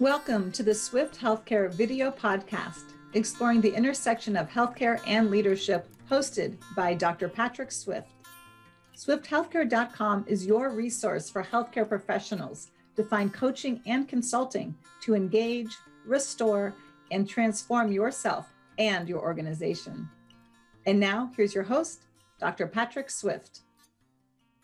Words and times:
Welcome 0.00 0.50
to 0.52 0.64
the 0.64 0.74
Swift 0.74 1.20
Healthcare 1.20 1.72
video 1.72 2.10
podcast, 2.10 2.94
exploring 3.12 3.60
the 3.60 3.72
intersection 3.72 4.36
of 4.36 4.50
healthcare 4.50 5.00
and 5.06 5.30
leadership, 5.30 5.86
hosted 6.10 6.56
by 6.74 6.94
Dr. 6.94 7.28
Patrick 7.28 7.70
Swift. 7.70 8.08
SwiftHealthcare.com 8.96 10.24
is 10.26 10.46
your 10.46 10.70
resource 10.70 11.30
for 11.30 11.44
healthcare 11.44 11.88
professionals 11.88 12.72
to 12.96 13.04
find 13.04 13.32
coaching 13.32 13.80
and 13.86 14.08
consulting 14.08 14.74
to 15.02 15.14
engage, 15.14 15.76
restore, 16.04 16.74
and 17.12 17.28
transform 17.28 17.92
yourself 17.92 18.52
and 18.78 19.08
your 19.08 19.20
organization. 19.20 20.08
And 20.86 20.98
now, 20.98 21.30
here's 21.36 21.54
your 21.54 21.62
host, 21.62 22.02
Dr. 22.40 22.66
Patrick 22.66 23.10
Swift. 23.10 23.60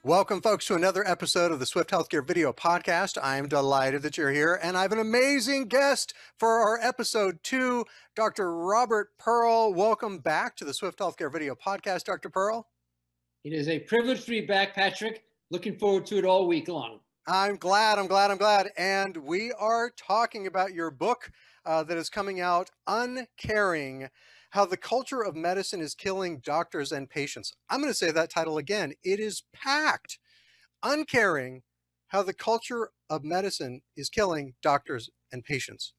Welcome, 0.02 0.40
folks, 0.40 0.64
to 0.64 0.74
another 0.76 1.06
episode 1.06 1.52
of 1.52 1.58
the 1.58 1.66
Swift 1.66 1.90
Healthcare 1.90 2.26
Video 2.26 2.54
Podcast. 2.54 3.18
I 3.22 3.36
am 3.36 3.48
delighted 3.48 4.00
that 4.00 4.16
you're 4.16 4.30
here, 4.30 4.58
and 4.62 4.74
I 4.74 4.80
have 4.80 4.92
an 4.92 4.98
amazing 4.98 5.68
guest 5.68 6.14
for 6.38 6.48
our 6.48 6.78
episode 6.80 7.40
two, 7.42 7.84
Dr. 8.16 8.56
Robert 8.56 9.10
Pearl. 9.18 9.74
Welcome 9.74 10.16
back 10.20 10.56
to 10.56 10.64
the 10.64 10.72
Swift 10.72 11.00
Healthcare 11.00 11.30
Video 11.30 11.54
Podcast, 11.54 12.04
Dr. 12.04 12.30
Pearl. 12.30 12.66
It 13.44 13.52
is 13.52 13.68
a 13.68 13.80
privilege 13.80 14.24
to 14.24 14.30
be 14.30 14.40
back, 14.40 14.74
Patrick. 14.74 15.24
Looking 15.50 15.76
forward 15.76 16.06
to 16.06 16.16
it 16.16 16.24
all 16.24 16.48
week 16.48 16.68
long. 16.68 17.00
I'm 17.26 17.56
glad, 17.56 17.98
I'm 17.98 18.06
glad, 18.06 18.30
I'm 18.30 18.38
glad. 18.38 18.70
And 18.78 19.18
we 19.18 19.52
are 19.52 19.90
talking 19.90 20.46
about 20.46 20.72
your 20.72 20.90
book 20.90 21.30
uh, 21.66 21.82
that 21.82 21.98
is 21.98 22.08
coming 22.08 22.40
out, 22.40 22.70
Uncaring 22.86 24.08
how 24.50 24.66
the 24.66 24.76
culture 24.76 25.22
of 25.22 25.36
medicine 25.36 25.80
is 25.80 25.94
killing 25.94 26.40
doctors 26.40 26.92
and 26.92 27.08
patients. 27.08 27.52
I'm 27.68 27.80
going 27.80 27.90
to 27.90 27.96
say 27.96 28.10
that 28.10 28.30
title 28.30 28.58
again. 28.58 28.92
It 29.02 29.20
is 29.20 29.44
packed. 29.52 30.18
Uncaring 30.82 31.62
how 32.08 32.22
the 32.22 32.34
culture 32.34 32.90
of 33.08 33.22
medicine 33.22 33.82
is 33.96 34.08
killing 34.08 34.54
doctors 34.62 35.10
and 35.32 35.44
patients. 35.44 35.92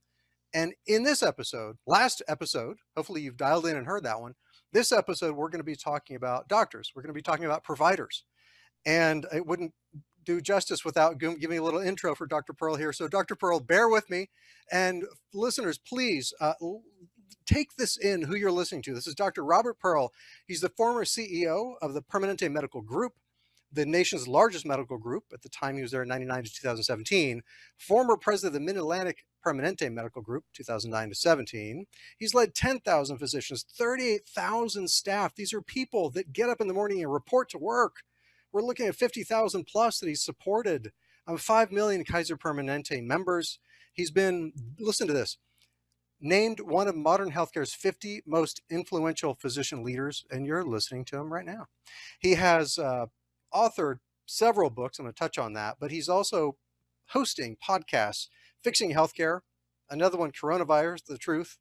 And 0.53 0.73
in 0.85 1.03
this 1.03 1.23
episode, 1.23 1.77
last 1.87 2.21
episode, 2.27 2.77
hopefully 2.97 3.21
you've 3.21 3.37
dialed 3.37 3.65
in 3.65 3.77
and 3.77 3.87
heard 3.87 4.03
that 4.03 4.19
one. 4.19 4.33
This 4.73 4.91
episode, 4.91 5.35
we're 5.35 5.49
going 5.49 5.61
to 5.61 5.65
be 5.65 5.75
talking 5.75 6.15
about 6.15 6.49
doctors. 6.49 6.91
We're 6.93 7.03
going 7.03 7.13
to 7.13 7.17
be 7.17 7.21
talking 7.21 7.45
about 7.45 7.63
providers. 7.63 8.25
And 8.85 9.25
it 9.33 9.45
wouldn't 9.45 9.73
do 10.25 10.41
justice 10.41 10.83
without 10.83 11.17
giving 11.17 11.57
a 11.57 11.63
little 11.63 11.79
intro 11.79 12.15
for 12.15 12.27
Dr. 12.27 12.53
Pearl 12.53 12.75
here. 12.75 12.93
So, 12.93 13.07
Dr. 13.07 13.35
Pearl, 13.35 13.59
bear 13.59 13.87
with 13.87 14.09
me. 14.09 14.29
And 14.71 15.05
listeners, 15.33 15.77
please 15.77 16.33
uh, 16.39 16.53
take 17.51 17.75
this 17.75 17.97
in 17.97 18.23
who 18.23 18.35
you're 18.35 18.51
listening 18.51 18.81
to. 18.83 18.93
This 18.93 19.07
is 19.07 19.15
Dr. 19.15 19.43
Robert 19.43 19.79
Pearl. 19.79 20.11
He's 20.47 20.61
the 20.61 20.69
former 20.69 21.03
CEO 21.03 21.73
of 21.81 21.93
the 21.93 22.01
Permanente 22.01 22.51
Medical 22.51 22.81
Group, 22.81 23.13
the 23.71 23.85
nation's 23.85 24.27
largest 24.27 24.65
medical 24.65 24.97
group 24.97 25.25
at 25.33 25.41
the 25.41 25.49
time 25.49 25.75
he 25.75 25.81
was 25.81 25.91
there 25.91 26.03
in 26.03 26.09
99 26.09 26.43
to 26.43 26.53
2017, 26.53 27.41
former 27.77 28.17
president 28.17 28.55
of 28.55 28.61
the 28.61 28.65
Mid-Atlantic 28.65 29.25
Permanente 29.45 29.91
Medical 29.91 30.21
Group, 30.21 30.45
2009 30.53 31.09
to 31.09 31.15
17. 31.15 31.85
He's 32.17 32.33
led 32.33 32.53
10,000 32.53 33.17
physicians, 33.17 33.65
38,000 33.77 34.89
staff. 34.89 35.35
These 35.35 35.53
are 35.53 35.61
people 35.61 36.09
that 36.11 36.33
get 36.33 36.49
up 36.49 36.61
in 36.61 36.67
the 36.67 36.73
morning 36.73 37.01
and 37.01 37.11
report 37.11 37.49
to 37.49 37.57
work. 37.57 38.03
We're 38.51 38.61
looking 38.61 38.87
at 38.87 38.95
50,000 38.95 39.65
plus 39.65 39.99
that 39.99 40.07
he's 40.07 40.23
supported. 40.23 40.91
Um, 41.27 41.37
5 41.37 41.71
million 41.71 42.03
Kaiser 42.03 42.35
Permanente 42.35 43.03
members. 43.03 43.59
He's 43.93 44.11
been, 44.11 44.53
listen 44.79 45.07
to 45.07 45.13
this, 45.13 45.37
named 46.21 46.59
one 46.59 46.87
of 46.87 46.95
modern 46.95 47.31
healthcare's 47.31 47.73
50 47.73 48.21
most 48.25 48.61
influential 48.69 49.35
physician 49.35 49.83
leaders, 49.83 50.23
and 50.29 50.45
you're 50.45 50.63
listening 50.63 51.03
to 51.05 51.17
him 51.17 51.33
right 51.33 51.45
now. 51.45 51.65
He 52.19 52.35
has 52.35 52.77
uh, 52.77 53.07
authored 53.53 53.97
several 54.25 54.69
books. 54.69 54.99
I'm 54.99 55.05
going 55.05 55.13
to 55.13 55.19
touch 55.19 55.37
on 55.37 55.53
that, 55.53 55.77
but 55.79 55.91
he's 55.91 56.07
also 56.07 56.57
hosting 57.07 57.57
podcasts, 57.67 58.27
Fixing 58.63 58.93
Healthcare, 58.93 59.41
another 59.89 60.17
one, 60.17 60.31
Coronavirus, 60.31 61.05
The 61.05 61.17
Truth. 61.17 61.57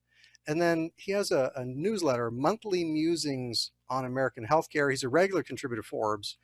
And 0.47 0.61
then 0.61 0.91
he 0.97 1.13
has 1.13 1.31
a, 1.31 1.53
a 1.57 1.65
newsletter, 1.65 2.31
Monthly 2.31 2.85
Musings 2.85 3.73
on 3.89 4.05
American 4.05 4.47
Healthcare. 4.47 4.91
He's 4.91 5.03
a 5.03 5.09
regular 5.09 5.43
contributor 5.43 5.83
to 5.83 5.89
Forbes. 5.89 6.39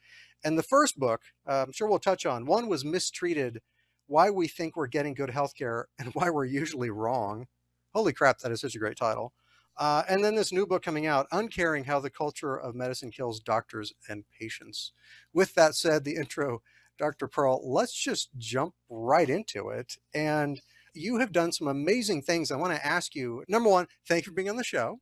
And 0.45 0.59
the 0.59 0.63
first 0.63 0.99
book, 0.99 1.23
uh, 1.49 1.65
I'm 1.67 1.73
sure 1.73 1.89
we'll 1.89 1.99
touch 1.99 2.27
on, 2.27 2.47
one 2.47 2.69
was 2.69 2.85
Mistreated 2.85 3.61
Why 4.07 4.31
We 4.31 4.49
Think 4.49 4.77
We're 4.77 4.87
Getting 4.87 5.15
Good 5.15 5.31
Healthcare 5.31 5.85
and 5.99 6.15
Why 6.15 6.31
We're 6.31 6.45
Usually 6.45 6.91
Wrong. 6.91 7.47
Holy 7.97 8.13
crap, 8.13 8.41
that 8.41 8.53
is 8.53 8.61
such 8.61 8.75
a 8.75 8.79
great 8.79 8.99
title. 8.99 9.33
Uh, 9.79 10.03
and 10.07 10.23
then 10.23 10.35
this 10.35 10.53
new 10.53 10.67
book 10.67 10.83
coming 10.83 11.07
out, 11.07 11.27
Uncaring 11.33 11.83
How 11.83 11.99
the 11.99 12.11
Culture 12.11 12.55
of 12.55 12.75
Medicine 12.75 13.11
Kills 13.11 13.41
Doctors 13.41 13.95
and 14.11 14.23
Patients. 14.39 14.93
With 15.33 15.55
that 15.55 15.75
said, 15.75 16.05
the 16.05 16.17
intro, 16.17 16.61
Dr. 16.99 17.27
Pearl, 17.27 17.59
let's 17.65 17.95
just 17.95 18.29
jump 18.37 18.75
right 18.91 19.31
into 19.31 19.71
it. 19.71 19.97
And 20.15 20.61
you 20.93 21.21
have 21.21 21.33
done 21.33 21.53
some 21.53 21.69
amazing 21.69 22.21
things. 22.21 22.51
I 22.51 22.57
want 22.57 22.75
to 22.75 22.87
ask 22.87 23.15
you 23.15 23.43
number 23.49 23.71
one, 23.71 23.87
thank 24.07 24.27
you 24.27 24.31
for 24.31 24.37
being 24.37 24.51
on 24.51 24.57
the 24.57 24.63
show. 24.63 25.01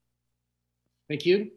Thank 1.08 1.26
you. 1.26 1.50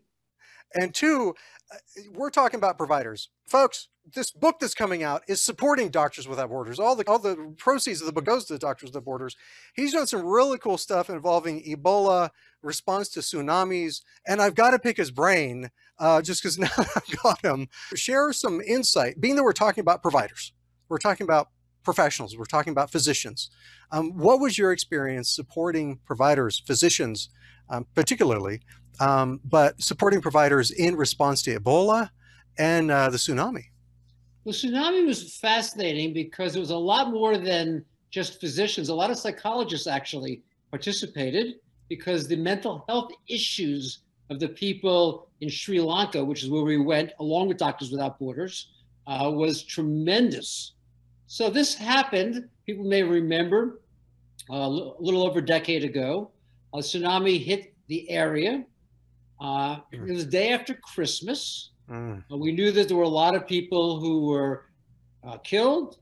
And 0.75 0.93
two, 0.93 1.35
uh, 1.71 1.77
we're 2.13 2.29
talking 2.29 2.57
about 2.57 2.77
providers. 2.77 3.29
Folks, 3.47 3.87
this 4.13 4.31
book 4.31 4.59
that's 4.59 4.73
coming 4.73 5.03
out 5.03 5.23
is 5.27 5.41
supporting 5.41 5.89
Doctors 5.89 6.27
Without 6.27 6.49
Borders. 6.49 6.79
All 6.79 6.95
the 6.95 7.07
all 7.07 7.19
the 7.19 7.53
proceeds 7.57 7.99
of 7.99 8.07
the 8.07 8.13
book 8.13 8.25
goes 8.25 8.45
to 8.45 8.57
Doctors 8.57 8.89
Without 8.89 9.05
Borders. 9.05 9.35
He's 9.73 9.93
done 9.93 10.07
some 10.07 10.25
really 10.25 10.57
cool 10.57 10.77
stuff 10.77 11.09
involving 11.09 11.63
Ebola, 11.63 12.29
response 12.61 13.09
to 13.09 13.19
tsunamis, 13.19 14.01
and 14.25 14.41
I've 14.41 14.55
got 14.55 14.71
to 14.71 14.79
pick 14.79 14.97
his 14.97 15.11
brain 15.11 15.69
uh, 15.99 16.21
just 16.21 16.41
because 16.41 16.57
now 16.59 16.69
I've 16.77 17.23
got 17.23 17.43
him. 17.43 17.67
Share 17.95 18.31
some 18.33 18.61
insight, 18.61 19.19
being 19.19 19.35
that 19.35 19.43
we're 19.43 19.53
talking 19.53 19.81
about 19.81 20.01
providers, 20.01 20.53
we're 20.89 20.97
talking 20.97 21.25
about 21.25 21.49
professionals, 21.83 22.37
we're 22.37 22.45
talking 22.45 22.71
about 22.71 22.91
physicians. 22.91 23.49
Um, 23.91 24.11
what 24.17 24.39
was 24.39 24.57
your 24.57 24.71
experience 24.71 25.29
supporting 25.29 25.99
providers, 26.05 26.61
physicians, 26.65 27.29
um, 27.69 27.85
particularly, 27.95 28.61
um, 28.99 29.39
but 29.45 29.81
supporting 29.81 30.21
providers 30.21 30.71
in 30.71 30.95
response 30.95 31.41
to 31.43 31.59
Ebola 31.59 32.09
and 32.57 32.91
uh, 32.91 33.09
the 33.09 33.17
tsunami? 33.17 33.65
The 34.45 34.51
tsunami 34.51 35.05
was 35.05 35.35
fascinating 35.37 36.13
because 36.13 36.55
it 36.55 36.59
was 36.59 36.69
a 36.69 36.77
lot 36.77 37.11
more 37.11 37.37
than 37.37 37.83
just 38.09 38.39
physicians. 38.39 38.89
A 38.89 38.95
lot 38.95 39.11
of 39.11 39.17
psychologists 39.17 39.87
actually 39.87 40.41
participated 40.71 41.55
because 41.89 42.27
the 42.27 42.35
mental 42.35 42.85
health 42.87 43.11
issues 43.27 43.99
of 44.29 44.39
the 44.39 44.47
people 44.47 45.29
in 45.41 45.49
Sri 45.49 45.79
Lanka, 45.79 46.23
which 46.23 46.43
is 46.43 46.49
where 46.49 46.63
we 46.63 46.77
went 46.77 47.11
along 47.19 47.47
with 47.47 47.57
Doctors 47.57 47.91
Without 47.91 48.19
Borders, 48.19 48.69
uh, 49.07 49.31
was 49.33 49.63
tremendous. 49.63 50.73
So 51.27 51.49
this 51.49 51.75
happened, 51.75 52.47
people 52.65 52.85
may 52.85 53.03
remember, 53.03 53.81
uh, 54.49 54.55
a 54.55 54.69
little 54.69 55.25
over 55.25 55.39
a 55.39 55.45
decade 55.45 55.83
ago. 55.83 56.31
A 56.73 56.77
tsunami 56.77 57.43
hit 57.43 57.73
the 57.87 58.09
area. 58.09 58.65
Uh, 59.39 59.77
it 59.91 60.01
was 60.01 60.25
the 60.25 60.31
day 60.31 60.51
after 60.51 60.73
Christmas. 60.73 61.71
Mm. 61.89 62.21
we 62.29 62.51
knew 62.51 62.69
that 62.71 62.89
there 62.89 62.97
were 62.97 63.03
a 63.03 63.07
lot 63.07 63.33
of 63.33 63.47
people 63.47 63.97
who 63.99 64.27
were 64.27 64.65
uh, 65.23 65.37
killed, 65.37 65.99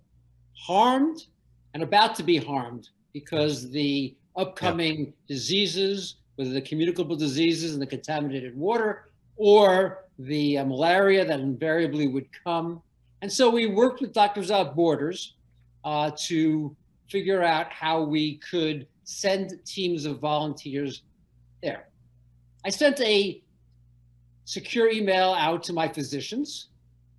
harmed, 0.57 1.27
and 1.75 1.83
about 1.83 2.15
to 2.15 2.23
be 2.23 2.37
harmed 2.37 2.89
because 3.13 3.69
the 3.69 4.15
upcoming 4.35 4.99
yep. 4.99 5.13
diseases, 5.27 6.15
whether 6.35 6.51
the 6.51 6.61
communicable 6.61 7.15
diseases 7.15 7.73
and 7.73 7.81
the 7.81 7.85
contaminated 7.85 8.57
water 8.57 9.09
or 9.37 10.05
the 10.19 10.57
uh, 10.57 10.65
malaria 10.65 11.25
that 11.25 11.39
invariably 11.39 12.07
would 12.07 12.27
come. 12.43 12.81
And 13.21 13.31
so 13.31 13.49
we 13.49 13.67
worked 13.67 14.01
with 14.01 14.13
Doctors 14.13 14.47
Without 14.47 14.75
Borders 14.75 15.35
uh, 15.83 16.11
to 16.27 16.75
figure 17.09 17.43
out 17.43 17.71
how 17.71 18.01
we 18.01 18.37
could 18.37 18.87
send 19.03 19.53
teams 19.65 20.05
of 20.05 20.19
volunteers 20.19 21.03
there. 21.61 21.87
I 22.65 22.69
sent 22.69 22.99
a 23.01 23.41
secure 24.45 24.89
email 24.89 25.35
out 25.37 25.63
to 25.65 25.73
my 25.73 25.87
physicians. 25.87 26.69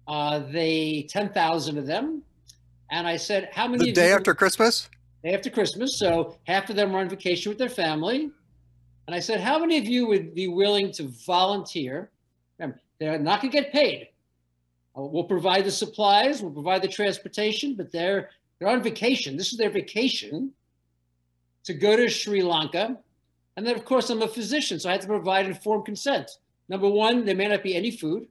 Uh, 0.09 0.41
they 0.51 1.07
10,000 1.09 1.79
of 1.79 1.87
them. 1.87 2.23
And 2.91 3.07
I 3.07 3.17
said, 3.17 3.51
how 3.53 3.69
many? 3.69 3.87
The 3.87 3.93
day 3.93 4.12
after 4.12 4.34
Christmas? 4.34 4.91
Day 5.23 5.34
after 5.34 5.51
Christmas. 5.51 5.99
So 5.99 6.37
half 6.45 6.69
of 6.69 6.77
them 6.77 6.93
were 6.93 6.98
on 6.98 7.09
vacation 7.09 7.51
with 7.51 7.59
their 7.59 7.69
family. 7.69 8.31
And 9.07 9.15
I 9.15 9.21
said, 9.21 9.41
how 9.41 9.59
many 9.59 9.78
of 9.78 9.84
you 9.84 10.07
would 10.09 10.34
be 10.34 10.48
willing 10.48 10.91
to 10.93 11.04
volunteer? 11.04 12.10
Remember, 12.59 12.81
they're 12.98 13.19
not 13.19 13.41
going 13.41 13.53
to 13.53 13.60
get 13.60 13.72
paid. 13.72 14.09
Uh, 14.98 15.03
we'll 15.03 15.25
provide 15.25 15.65
the 15.65 15.71
supplies, 15.71 16.43
we'll 16.43 16.53
provide 16.53 16.83
the 16.83 16.89
transportation, 16.89 17.75
but 17.75 17.93
they're 17.93 18.31
they're 18.59 18.69
on 18.69 18.83
vacation. 18.83 19.37
This 19.37 19.53
is 19.53 19.59
their 19.59 19.71
vacation 19.71 20.53
to 21.65 21.75
go 21.75 21.95
to 21.95 22.09
Sri 22.09 22.43
Lanka. 22.43 22.97
And 23.57 23.67
then, 23.67 23.75
of 23.75 23.85
course, 23.85 24.11
I'm 24.11 24.23
a 24.23 24.29
physician, 24.29 24.79
so 24.79 24.89
I 24.89 24.93
had 24.93 25.01
to 25.03 25.07
provide 25.07 25.47
informed 25.47 25.87
consent. 25.87 26.31
Number 26.69 26.89
one, 26.89 27.25
there 27.25 27.35
may 27.35 27.49
not 27.49 27.63
be 27.63 27.75
any 27.75 27.91
food. 27.91 28.27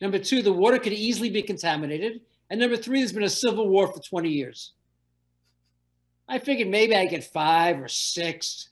Number 0.00 0.18
two, 0.18 0.42
the 0.42 0.52
water 0.52 0.78
could 0.78 0.92
easily 0.92 1.30
be 1.30 1.42
contaminated. 1.42 2.20
And 2.50 2.60
number 2.60 2.76
three, 2.76 2.98
there's 3.00 3.12
been 3.12 3.22
a 3.22 3.28
civil 3.28 3.68
war 3.68 3.92
for 3.92 4.00
20 4.00 4.28
years. 4.28 4.72
I 6.28 6.38
figured 6.38 6.68
maybe 6.68 6.94
I 6.94 7.06
get 7.06 7.24
five 7.24 7.80
or 7.80 7.88
six. 7.88 8.70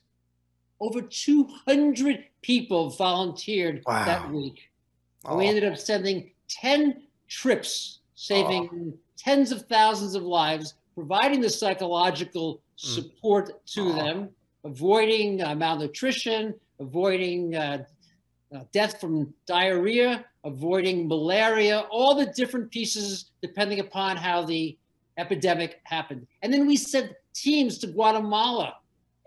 Over 0.81 1.01
200 1.03 2.25
people 2.43 2.91
volunteered 2.91 3.83
wow. 3.87 4.05
that 4.05 4.31
week. 4.31 4.71
Oh. 5.25 5.39
We 5.39 5.47
ended 5.47 5.65
up 5.65 5.79
sending 5.79 6.33
10 6.49 7.03
trips, 7.29 8.01
saving 8.17 8.69
oh. 8.73 8.99
tens 9.17 9.53
of 9.53 9.63
thousands 9.67 10.15
of 10.15 10.25
lives, 10.25 10.75
providing 10.95 11.41
the 11.41 11.49
psychological 11.49 12.57
mm. 12.57 12.61
support 12.77 13.65
to 13.69 13.83
Aw. 13.83 13.95
them, 13.95 14.29
avoiding 14.65 15.43
uh, 15.43 15.55
malnutrition, 15.55 16.55
avoiding 16.81 17.55
uh, 17.55 17.85
uh, 18.55 18.61
death 18.73 19.01
from 19.01 19.33
diarrhea, 19.47 20.25
avoiding 20.45 21.09
malaria, 21.09 21.81
all 21.91 22.15
the 22.15 22.27
different 22.27 22.71
pieces 22.71 23.31
depending 23.43 23.81
upon 23.81 24.17
how 24.17 24.45
the 24.45 24.77
epidemic 25.19 25.81
happened. 25.85 26.27
And 26.43 26.53
then 26.53 26.67
we 26.67 26.77
sent 26.77 27.13
teams 27.35 27.79
to 27.79 27.87
Guatemala 27.87 28.77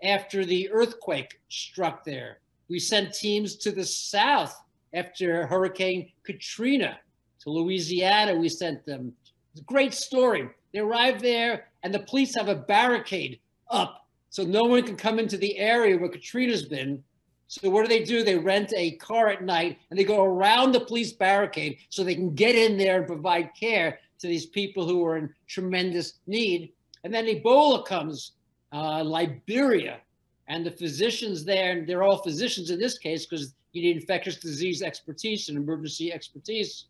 after 0.02 0.44
the 0.44 0.70
earthquake 0.70 1.40
struck 1.48 2.04
there. 2.04 2.38
We 2.68 2.78
sent 2.78 3.14
teams 3.14 3.56
to 3.56 3.72
the 3.72 3.84
south 3.84 4.54
after 4.94 5.46
Hurricane 5.46 6.10
Katrina. 6.24 6.98
To 7.40 7.50
Louisiana, 7.50 8.34
we 8.34 8.48
sent 8.48 8.84
them. 8.84 9.12
It's 9.52 9.60
a 9.60 9.64
great 9.64 9.94
story. 9.94 10.48
They 10.72 10.80
arrive 10.80 11.22
there, 11.22 11.68
and 11.82 11.94
the 11.94 12.00
police 12.00 12.34
have 12.36 12.48
a 12.48 12.54
barricade 12.54 13.40
up 13.70 14.07
so 14.30 14.44
no 14.44 14.64
one 14.64 14.82
can 14.82 14.96
come 14.96 15.18
into 15.18 15.36
the 15.36 15.58
area 15.58 15.96
where 15.96 16.08
Katrina's 16.08 16.64
been. 16.64 17.02
So 17.46 17.70
what 17.70 17.82
do 17.82 17.88
they 17.88 18.04
do? 18.04 18.22
They 18.22 18.36
rent 18.36 18.72
a 18.76 18.92
car 18.96 19.28
at 19.28 19.42
night 19.42 19.78
and 19.90 19.98
they 19.98 20.04
go 20.04 20.22
around 20.22 20.72
the 20.72 20.80
police 20.80 21.12
barricade 21.12 21.78
so 21.88 22.04
they 22.04 22.14
can 22.14 22.34
get 22.34 22.54
in 22.54 22.76
there 22.76 22.98
and 22.98 23.06
provide 23.06 23.50
care 23.58 23.98
to 24.18 24.26
these 24.26 24.46
people 24.46 24.86
who 24.86 25.04
are 25.04 25.16
in 25.16 25.32
tremendous 25.46 26.14
need. 26.26 26.72
And 27.04 27.14
then 27.14 27.26
Ebola 27.26 27.86
comes, 27.86 28.32
uh, 28.72 29.02
Liberia, 29.02 30.00
and 30.48 30.64
the 30.64 30.70
physicians 30.70 31.44
there, 31.44 31.72
and 31.72 31.86
they're 31.86 32.02
all 32.02 32.22
physicians 32.22 32.70
in 32.70 32.78
this 32.78 32.98
case 32.98 33.24
because 33.24 33.54
you 33.72 33.82
need 33.82 33.96
infectious 33.96 34.36
disease 34.36 34.82
expertise 34.82 35.48
and 35.48 35.56
emergency 35.56 36.12
expertise. 36.12 36.86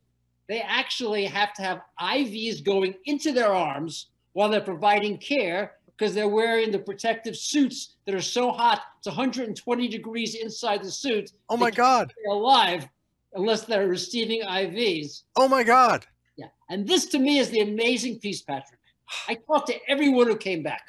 They 0.48 0.60
actually 0.60 1.24
have 1.26 1.52
to 1.54 1.62
have 1.62 1.82
IVs 2.00 2.64
going 2.64 2.94
into 3.04 3.32
their 3.32 3.52
arms 3.52 4.06
while 4.32 4.48
they're 4.48 4.60
providing 4.60 5.18
care 5.18 5.74
because 5.98 6.14
they're 6.14 6.28
wearing 6.28 6.70
the 6.70 6.78
protective 6.78 7.36
suits 7.36 7.96
that 8.06 8.14
are 8.14 8.20
so 8.22 8.52
hot 8.52 8.82
it's 8.98 9.06
120 9.08 9.88
degrees 9.88 10.34
inside 10.34 10.82
the 10.82 10.90
suit. 10.90 11.32
Oh 11.48 11.56
my 11.56 11.70
God. 11.70 12.12
They're 12.24 12.34
alive 12.34 12.86
unless 13.34 13.64
they're 13.64 13.88
receiving 13.88 14.42
IVs. 14.42 15.22
Oh 15.36 15.48
my 15.48 15.62
God. 15.64 16.06
Yeah. 16.36 16.46
And 16.70 16.86
this 16.86 17.06
to 17.06 17.18
me 17.18 17.38
is 17.38 17.50
the 17.50 17.60
amazing 17.60 18.18
piece, 18.20 18.42
Patrick. 18.42 18.80
I 19.28 19.34
talked 19.34 19.68
to 19.68 19.76
everyone 19.88 20.26
who 20.28 20.36
came 20.36 20.62
back. 20.62 20.82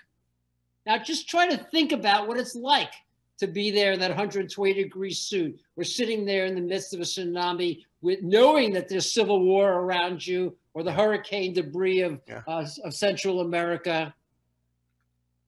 Now 0.86 0.98
just 0.98 1.28
try 1.28 1.48
to 1.48 1.58
think 1.72 1.92
about 1.92 2.28
what 2.28 2.38
it's 2.38 2.56
like 2.56 2.92
to 3.40 3.48
be 3.48 3.72
there 3.72 3.94
in 3.94 4.00
that 4.00 4.10
120 4.10 4.74
degree 4.74 5.14
suit. 5.14 5.60
We're 5.76 5.84
sitting 5.86 6.26
there 6.26 6.46
in 6.46 6.56
the 6.56 6.62
midst 6.62 6.94
of 6.94 7.00
a 7.00 7.04
tsunami 7.04 7.84
with 8.02 8.22
knowing 8.22 8.74
that 8.74 8.90
there's 8.90 9.12
civil 9.12 9.44
war 9.44 9.72
around 9.74 10.26
you 10.26 10.56
or 10.74 10.84
the 10.84 10.92
hurricane 10.92 11.54
debris 11.54 12.02
of, 12.02 12.20
Yeah. 12.28 12.42
uh, 12.48 12.66
of 12.84 12.94
Central 12.94 13.42
America. 13.42 14.14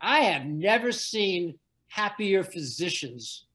I 0.02 0.22
have 0.22 0.46
never 0.46 0.92
seen 0.92 1.58
happier 1.88 2.44
physicians 2.44 3.46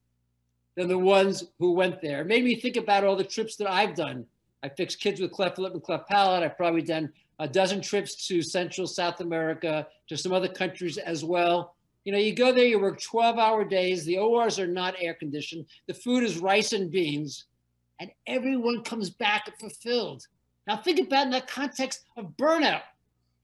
than 0.75 0.87
the 0.87 0.97
ones 0.97 1.43
who 1.59 1.73
went 1.73 2.01
there. 2.01 2.21
It 2.21 2.27
made 2.27 2.43
me 2.43 2.55
think 2.55 2.77
about 2.77 3.03
all 3.03 3.15
the 3.15 3.23
trips 3.23 3.55
that 3.57 3.69
I've 3.69 3.95
done. 3.95 4.25
I 4.63 4.69
fixed 4.69 4.99
kids 4.99 5.19
with 5.19 5.31
cleft 5.31 5.57
lip 5.57 5.73
and 5.73 5.83
cleft 5.83 6.07
palate. 6.07 6.43
I've 6.43 6.57
probably 6.57 6.81
done 6.81 7.11
a 7.39 7.47
dozen 7.47 7.81
trips 7.81 8.27
to 8.27 8.41
Central 8.41 8.87
South 8.87 9.19
America, 9.19 9.87
to 10.07 10.17
some 10.17 10.33
other 10.33 10.47
countries 10.47 10.97
as 10.97 11.23
well. 11.23 11.75
You 12.05 12.13
know, 12.13 12.19
you 12.19 12.33
go 12.33 12.53
there, 12.53 12.65
you 12.65 12.79
work 12.79 13.01
12 13.01 13.37
hour 13.37 13.65
days. 13.65 14.05
The 14.05 14.17
ORs 14.17 14.59
are 14.59 14.67
not 14.67 14.95
air 14.99 15.13
conditioned. 15.13 15.65
The 15.87 15.93
food 15.93 16.23
is 16.23 16.39
rice 16.39 16.73
and 16.73 16.89
beans, 16.89 17.45
and 17.99 18.09
everyone 18.25 18.83
comes 18.83 19.09
back 19.09 19.59
fulfilled. 19.59 20.25
Now, 20.67 20.77
think 20.77 20.99
about 20.99 21.25
in 21.25 21.31
the 21.31 21.41
context 21.41 22.05
of 22.17 22.37
burnout. 22.37 22.83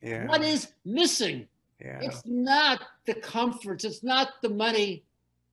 Yeah. 0.01 0.27
What 0.27 0.43
is 0.43 0.71
missing? 0.85 1.47
Yeah. 1.83 1.99
It's 2.01 2.21
not 2.25 2.81
the 3.05 3.15
comforts, 3.15 3.83
it's 3.83 4.03
not 4.03 4.29
the 4.41 4.49
money, 4.49 5.03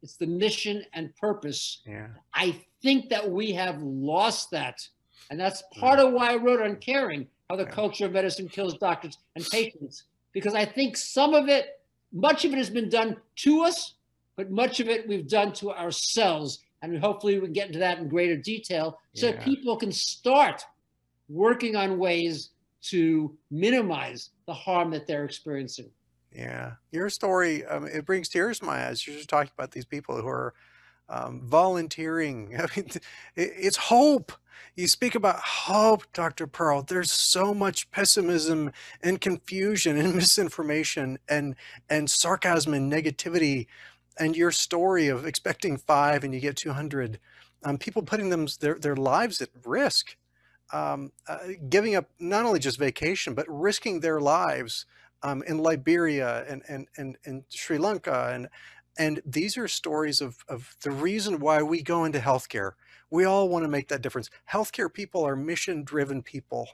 it's 0.02 0.16
the 0.16 0.26
mission 0.26 0.84
and 0.92 1.14
purpose. 1.16 1.82
Yeah. 1.86 2.08
I 2.32 2.56
think 2.82 3.10
that 3.10 3.28
we 3.28 3.52
have 3.52 3.82
lost 3.82 4.50
that. 4.52 4.86
And 5.30 5.38
that's 5.38 5.62
mm. 5.62 5.80
part 5.80 5.98
of 5.98 6.12
why 6.12 6.32
I 6.32 6.36
wrote 6.36 6.60
Uncaring 6.60 7.26
how 7.48 7.56
the 7.56 7.64
Yeah. 7.64 7.70
culture 7.70 8.06
of 8.06 8.12
medicine 8.12 8.48
kills 8.48 8.78
doctors 8.78 9.18
and 9.34 9.44
patients. 9.44 10.04
Because 10.32 10.54
I 10.54 10.64
think 10.64 10.96
some 10.96 11.34
of 11.34 11.48
it, 11.48 11.80
much 12.12 12.44
of 12.44 12.52
it 12.52 12.58
has 12.58 12.70
been 12.70 12.88
done 12.88 13.16
to 13.36 13.62
us, 13.62 13.94
but 14.36 14.50
much 14.50 14.78
of 14.78 14.88
it 14.88 15.08
we've 15.08 15.28
done 15.28 15.52
to 15.54 15.72
ourselves. 15.72 16.60
And 16.82 16.98
hopefully 16.98 17.38
we 17.38 17.46
can 17.46 17.52
get 17.52 17.66
into 17.66 17.80
that 17.80 17.98
in 17.98 18.08
greater 18.08 18.36
detail 18.36 19.00
so 19.14 19.26
Yeah. 19.26 19.32
that 19.32 19.44
people 19.44 19.76
can 19.76 19.90
start 19.90 20.64
working 21.28 21.74
on 21.74 21.98
ways 21.98 22.50
to 22.82 23.36
minimize 23.50 24.30
the 24.46 24.54
harm 24.54 24.90
that 24.92 25.06
they're 25.06 25.24
experiencing. 25.24 25.90
Yeah, 26.34 26.74
your 26.92 27.10
story, 27.10 27.64
um, 27.64 27.86
it 27.86 28.06
brings 28.06 28.28
tears 28.28 28.60
to 28.60 28.64
my 28.66 28.86
eyes. 28.86 29.06
You're 29.06 29.16
just 29.16 29.28
talking 29.28 29.50
about 29.56 29.72
these 29.72 29.84
people 29.84 30.20
who 30.20 30.28
are 30.28 30.54
um, 31.08 31.42
volunteering. 31.44 32.54
I 32.58 32.66
mean, 32.76 32.88
it, 33.36 33.52
it's 33.56 33.76
hope. 33.76 34.32
You 34.76 34.88
speak 34.88 35.14
about 35.14 35.40
hope, 35.40 36.04
Dr. 36.12 36.46
Pearl. 36.46 36.82
There's 36.82 37.12
so 37.12 37.54
much 37.54 37.90
pessimism 37.90 38.72
and 39.02 39.20
confusion 39.20 39.96
and 39.98 40.14
misinformation 40.16 41.18
and 41.28 41.56
and 41.90 42.10
sarcasm 42.10 42.74
and 42.74 42.92
negativity. 42.92 43.66
And 44.18 44.36
your 44.36 44.52
story 44.52 45.08
of 45.08 45.26
expecting 45.26 45.78
five 45.78 46.24
and 46.24 46.34
you 46.34 46.40
get 46.40 46.56
200, 46.56 47.18
um, 47.64 47.78
people 47.78 48.02
putting 48.02 48.30
them 48.30 48.46
their 48.60 48.76
their 48.78 48.96
lives 48.96 49.40
at 49.42 49.50
risk, 49.64 50.16
um, 50.72 51.12
uh, 51.28 51.38
giving 51.68 51.96
up 51.96 52.08
not 52.20 52.44
only 52.46 52.60
just 52.60 52.78
vacation 52.78 53.34
but 53.34 53.46
risking 53.48 54.00
their 54.00 54.20
lives 54.20 54.86
um, 55.22 55.42
in 55.46 55.58
Liberia 55.58 56.44
and, 56.48 56.62
and, 56.68 56.86
and, 56.96 57.16
and 57.24 57.44
Sri 57.48 57.78
Lanka. 57.78 58.30
And, 58.32 58.48
and 58.98 59.22
these 59.24 59.56
are 59.56 59.68
stories 59.68 60.20
of, 60.20 60.38
of 60.48 60.76
the 60.82 60.90
reason 60.90 61.40
why 61.40 61.62
we 61.62 61.82
go 61.82 62.04
into 62.04 62.18
healthcare. 62.18 62.72
We 63.10 63.24
all 63.24 63.48
want 63.48 63.64
to 63.64 63.68
make 63.68 63.88
that 63.88 64.02
difference. 64.02 64.30
Healthcare 64.52 64.92
people 64.92 65.26
are 65.26 65.36
mission 65.36 65.82
driven 65.84 66.22
people. 66.22 66.68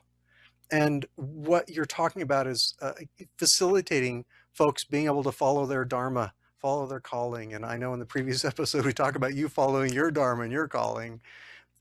And 0.71 1.07
what 1.15 1.69
you're 1.71 1.85
talking 1.85 2.23
about 2.23 2.47
is 2.47 2.75
uh, 2.83 2.93
facilitating 3.39 4.25
folks 4.53 4.85
being 4.85 5.07
able 5.07 5.23
to 5.25 5.33
follow 5.33 5.67
their 5.67 5.85
Dharma, 5.85 6.33
follow 6.61 6.87
their 6.87 7.01
calling. 7.01 7.55
And 7.55 7.65
I 7.65 7.77
know 7.77 7.93
in 7.93 8.01
the 8.01 8.07
previous 8.07 8.45
episode, 8.53 8.85
we 8.85 8.93
talked 8.93 9.17
about 9.17 9.35
you 9.35 9.49
following 9.49 9.93
your 9.93 10.11
Dharma 10.11 10.43
and 10.43 10.53
your 10.53 10.69
calling. 10.69 11.21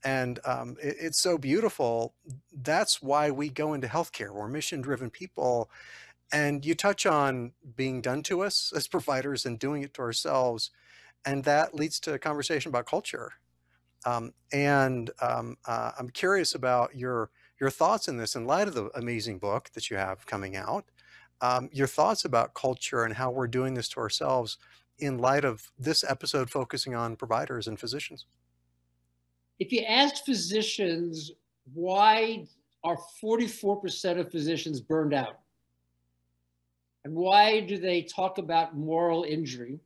And 0.04 0.38
um, 0.44 0.76
it- 0.82 0.96
it's 1.00 1.20
so 1.20 1.38
beautiful. 1.38 2.14
That's 2.52 3.02
why 3.02 3.30
we 3.30 3.48
go 3.48 3.74
into 3.74 3.88
healthcare. 3.88 4.32
We're 4.32 4.48
mission 4.48 4.80
driven 4.80 5.10
people. 5.10 5.70
And 6.32 6.64
you 6.64 6.74
touch 6.74 7.06
on 7.06 7.52
being 7.76 8.00
done 8.00 8.22
to 8.24 8.42
us 8.42 8.72
as 8.74 8.88
providers 8.96 9.46
and 9.46 9.58
doing 9.58 9.82
it 9.82 9.94
to 9.94 10.02
ourselves. 10.02 10.70
And 11.24 11.44
that 11.44 11.74
leads 11.74 11.98
to 12.00 12.14
a 12.14 12.18
conversation 12.18 12.68
about 12.68 12.86
culture. 12.86 13.32
Um, 14.04 14.32
and 14.52 15.10
um, 15.20 15.56
uh, 15.66 15.92
I'm 15.98 16.10
curious 16.10 16.54
about 16.54 16.94
your 16.94 17.30
your 17.58 17.70
thoughts 17.70 18.06
in 18.06 18.18
this 18.18 18.36
in 18.36 18.44
light 18.44 18.68
of 18.68 18.74
the 18.74 18.90
amazing 18.94 19.38
book 19.38 19.70
that 19.74 19.90
you 19.90 19.96
have 19.96 20.26
coming 20.26 20.56
out. 20.56 20.84
Um, 21.40 21.70
your 21.72 21.86
thoughts 21.86 22.24
about 22.24 22.54
culture 22.54 23.04
and 23.04 23.14
how 23.14 23.30
we're 23.30 23.46
doing 23.46 23.74
this 23.74 23.88
to 23.90 24.00
ourselves 24.00 24.58
in 24.98 25.18
light 25.18 25.44
of 25.44 25.70
this 25.78 26.04
episode 26.04 26.50
focusing 26.50 26.94
on 26.94 27.16
providers 27.16 27.66
and 27.66 27.80
physicians. 27.80 28.26
If 29.58 29.72
you 29.72 29.80
asked 29.80 30.24
physicians 30.26 31.32
why 31.72 32.46
are 32.84 32.98
44% 33.22 34.20
of 34.20 34.30
physicians 34.30 34.80
burned 34.80 35.14
out? 35.14 35.40
And 37.06 37.14
why 37.14 37.60
do 37.60 37.78
they 37.78 38.02
talk 38.02 38.38
about 38.38 38.76
moral 38.76 39.22
injury? 39.22 39.78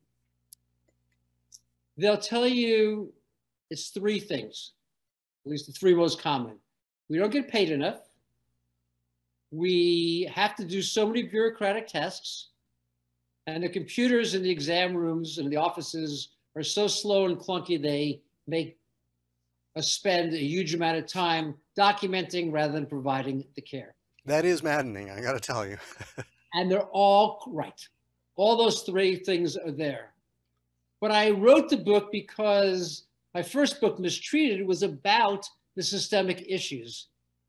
They'll 1.99 2.17
tell 2.17 2.49
you 2.49 3.13
it's 3.69 3.91
three 3.91 4.19
things, 4.19 4.73
at 5.45 5.51
least 5.51 5.67
the 5.67 5.73
three 5.75 5.95
most 5.95 6.19
common. 6.19 6.57
We 7.11 7.19
don't 7.19 7.31
get 7.31 7.47
paid 7.47 7.69
enough. 7.69 8.01
We 9.51 10.33
have 10.35 10.57
to 10.57 10.65
do 10.65 10.81
so 10.81 11.07
many 11.07 11.25
bureaucratic 11.25 11.89
tasks. 11.89 12.49
And 13.47 13.65
the 13.65 13.69
computers 13.69 14.35
in 14.35 14.43
the 14.43 14.51
exam 14.51 14.97
rooms 14.97 15.37
and 15.37 15.53
the 15.53 15.57
offices 15.57 16.29
are 16.57 16.63
so 16.63 16.87
slow 16.87 17.27
and 17.27 17.37
clunky, 17.37 17.81
they 17.83 18.23
make 18.47 18.79
us 19.77 19.93
spend 19.93 20.33
a 20.33 20.39
huge 20.43 20.73
amount 20.73 20.97
of 20.97 21.07
time 21.07 21.55
documenting 21.79 22.51
rather 22.51 22.73
than 22.73 22.87
providing 22.87 23.45
the 23.57 23.61
care. 23.61 23.95
That 24.25 24.47
is 24.47 24.63
maddening, 24.63 25.11
I 25.11 25.21
got 25.21 25.35
to 25.35 25.41
tell 25.41 25.67
you. 25.67 25.77
And 26.55 26.71
they're 26.71 26.89
all 26.93 27.43
right. 27.49 27.89
All 28.37 28.57
those 28.57 28.83
three 28.83 29.17
things 29.17 29.57
are 29.57 29.71
there. 29.71 30.13
But 31.01 31.11
I 31.11 31.31
wrote 31.31 31.69
the 31.69 31.77
book 31.77 32.11
because 32.13 33.05
my 33.35 33.43
first 33.43 33.81
book, 33.81 33.99
Mistreated, 33.99 34.67
was 34.67 34.83
about 34.83 35.49
the 35.77 35.83
systemic 35.83 36.45
issues. 36.49 37.09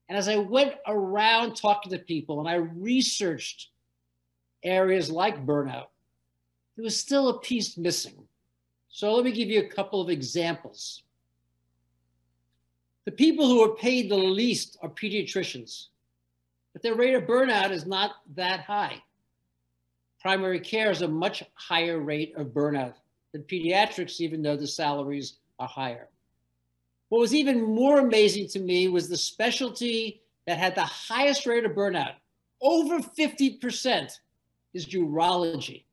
And 0.10 0.18
as 0.18 0.28
I 0.28 0.38
went 0.38 0.76
around 0.88 1.56
talking 1.56 1.92
to 1.92 1.98
people 1.98 2.40
and 2.40 2.48
I 2.50 2.56
researched 2.56 3.70
areas 4.64 5.10
like 5.10 5.46
burnout, 5.46 5.88
there 6.76 6.84
was 6.84 6.98
still 6.98 7.30
a 7.30 7.40
piece 7.40 7.78
missing. 7.78 8.28
So 8.90 9.14
let 9.14 9.26
me 9.26 9.32
give 9.32 9.50
you 9.50 9.62
a 9.62 9.70
couple 9.70 10.02
of 10.02 10.10
examples. 10.10 11.04
The 13.06 13.12
people 13.12 13.48
who 13.48 13.64
are 13.64 13.76
paid 13.76 14.10
the 14.10 14.18
least 14.18 14.78
are 14.82 14.90
pediatricians, 14.90 15.88
but 16.74 16.82
their 16.82 16.96
rate 16.96 17.14
of 17.14 17.24
burnout 17.24 17.72
is 17.72 17.86
not 17.86 18.12
that 18.36 18.62
high. 18.62 19.02
primary 20.20 20.60
care 20.60 20.88
has 20.88 21.02
a 21.02 21.08
much 21.08 21.44
higher 21.56 22.00
rate 22.00 22.34
of 22.36 22.48
burnout 22.48 22.94
than 23.32 23.44
pediatrics, 23.44 24.20
even 24.20 24.42
though 24.42 24.56
the 24.58 24.68
salaries 24.68 25.38
are 25.60 25.68
higher. 25.68 26.10
What 27.10 27.20
was 27.20 27.34
even 27.34 27.62
more 27.62 28.00
amazing 28.00 28.48
to 28.50 28.60
me 28.60 28.88
was 28.88 29.10
the 29.10 29.18
specialty 29.18 30.22
that 30.48 30.58
had 30.58 30.76
the 30.76 30.84
highest 30.84 31.46
rate 31.46 31.66
of 31.66 31.72
burnout, 31.72 32.14
over 32.62 33.00
50%, 33.00 34.20
is 34.74 34.86
urology. 34.88 35.84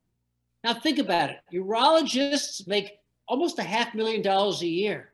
Now 0.63 0.75
think 0.75 0.99
about 0.99 1.31
it. 1.31 1.39
Urologists 1.53 2.67
make 2.67 2.99
almost 3.27 3.59
a 3.59 3.63
half 3.63 3.95
million 3.95 4.23
dollars 4.23 4.63
a 4.63 4.67
year. 4.67 5.13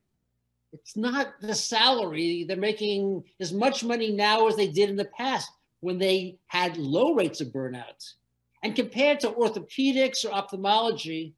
It's 0.75 0.97
not 0.97 1.35
the 1.41 1.55
salary. 1.55 2.45
They're 2.45 2.57
making 2.57 3.25
as 3.41 3.53
much 3.53 3.85
money 3.85 4.11
now 4.11 4.49
as 4.49 4.57
they 4.57 4.69
did 4.69 4.91
in 4.91 4.97
the 4.97 5.05
past 5.07 5.51
when 5.81 5.99
they 5.99 6.39
had 6.47 6.77
low 6.77 7.15
rates 7.15 7.41
of 7.41 7.49
burnout. 7.49 8.15
And 8.63 8.75
compared 8.75 9.21
to 9.21 9.31
orthopedics 9.31 10.25
or 10.25 10.33
ophthalmology, 10.33 11.35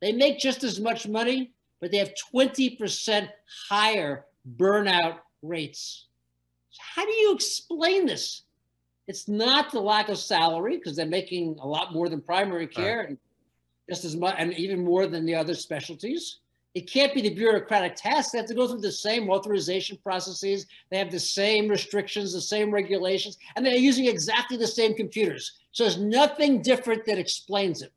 they 0.00 0.12
make 0.12 0.38
just 0.38 0.64
as 0.64 0.80
much 0.80 1.06
money, 1.06 1.52
but 1.80 1.90
they 1.90 1.98
have 1.98 2.12
20% 2.32 3.28
higher 3.68 4.24
burnout 4.56 5.18
rates. 5.42 6.06
So 6.70 6.80
how 6.94 7.04
do 7.04 7.12
you 7.12 7.34
explain 7.34 8.06
this? 8.06 8.42
It's 9.08 9.28
not 9.28 9.72
the 9.72 9.80
lack 9.80 10.08
of 10.08 10.18
salary 10.18 10.76
because 10.76 10.94
they're 10.94 11.06
making 11.06 11.56
a 11.60 11.66
lot 11.66 11.92
more 11.92 12.08
than 12.08 12.20
primary 12.20 12.68
care 12.68 12.98
right. 12.98 13.08
and 13.08 13.18
just 13.88 14.04
as 14.04 14.14
much 14.14 14.36
and 14.38 14.54
even 14.54 14.84
more 14.84 15.08
than 15.08 15.26
the 15.26 15.34
other 15.34 15.54
specialties. 15.54 16.38
It 16.74 16.88
can't 16.90 17.12
be 17.12 17.20
the 17.20 17.34
bureaucratic 17.34 17.96
task. 17.96 18.30
They 18.30 18.38
have 18.38 18.46
to 18.46 18.54
go 18.54 18.68
through 18.68 18.80
the 18.80 18.92
same 18.92 19.28
authorization 19.28 19.98
processes. 20.04 20.66
They 20.90 20.98
have 20.98 21.10
the 21.10 21.18
same 21.18 21.68
restrictions, 21.68 22.32
the 22.32 22.40
same 22.40 22.70
regulations, 22.70 23.38
and 23.56 23.66
they're 23.66 23.74
using 23.74 24.06
exactly 24.06 24.56
the 24.56 24.68
same 24.68 24.94
computers. 24.94 25.60
So 25.72 25.84
there's 25.84 25.98
nothing 25.98 26.62
different 26.62 27.04
that 27.06 27.18
explains 27.18 27.82
it. 27.82 27.92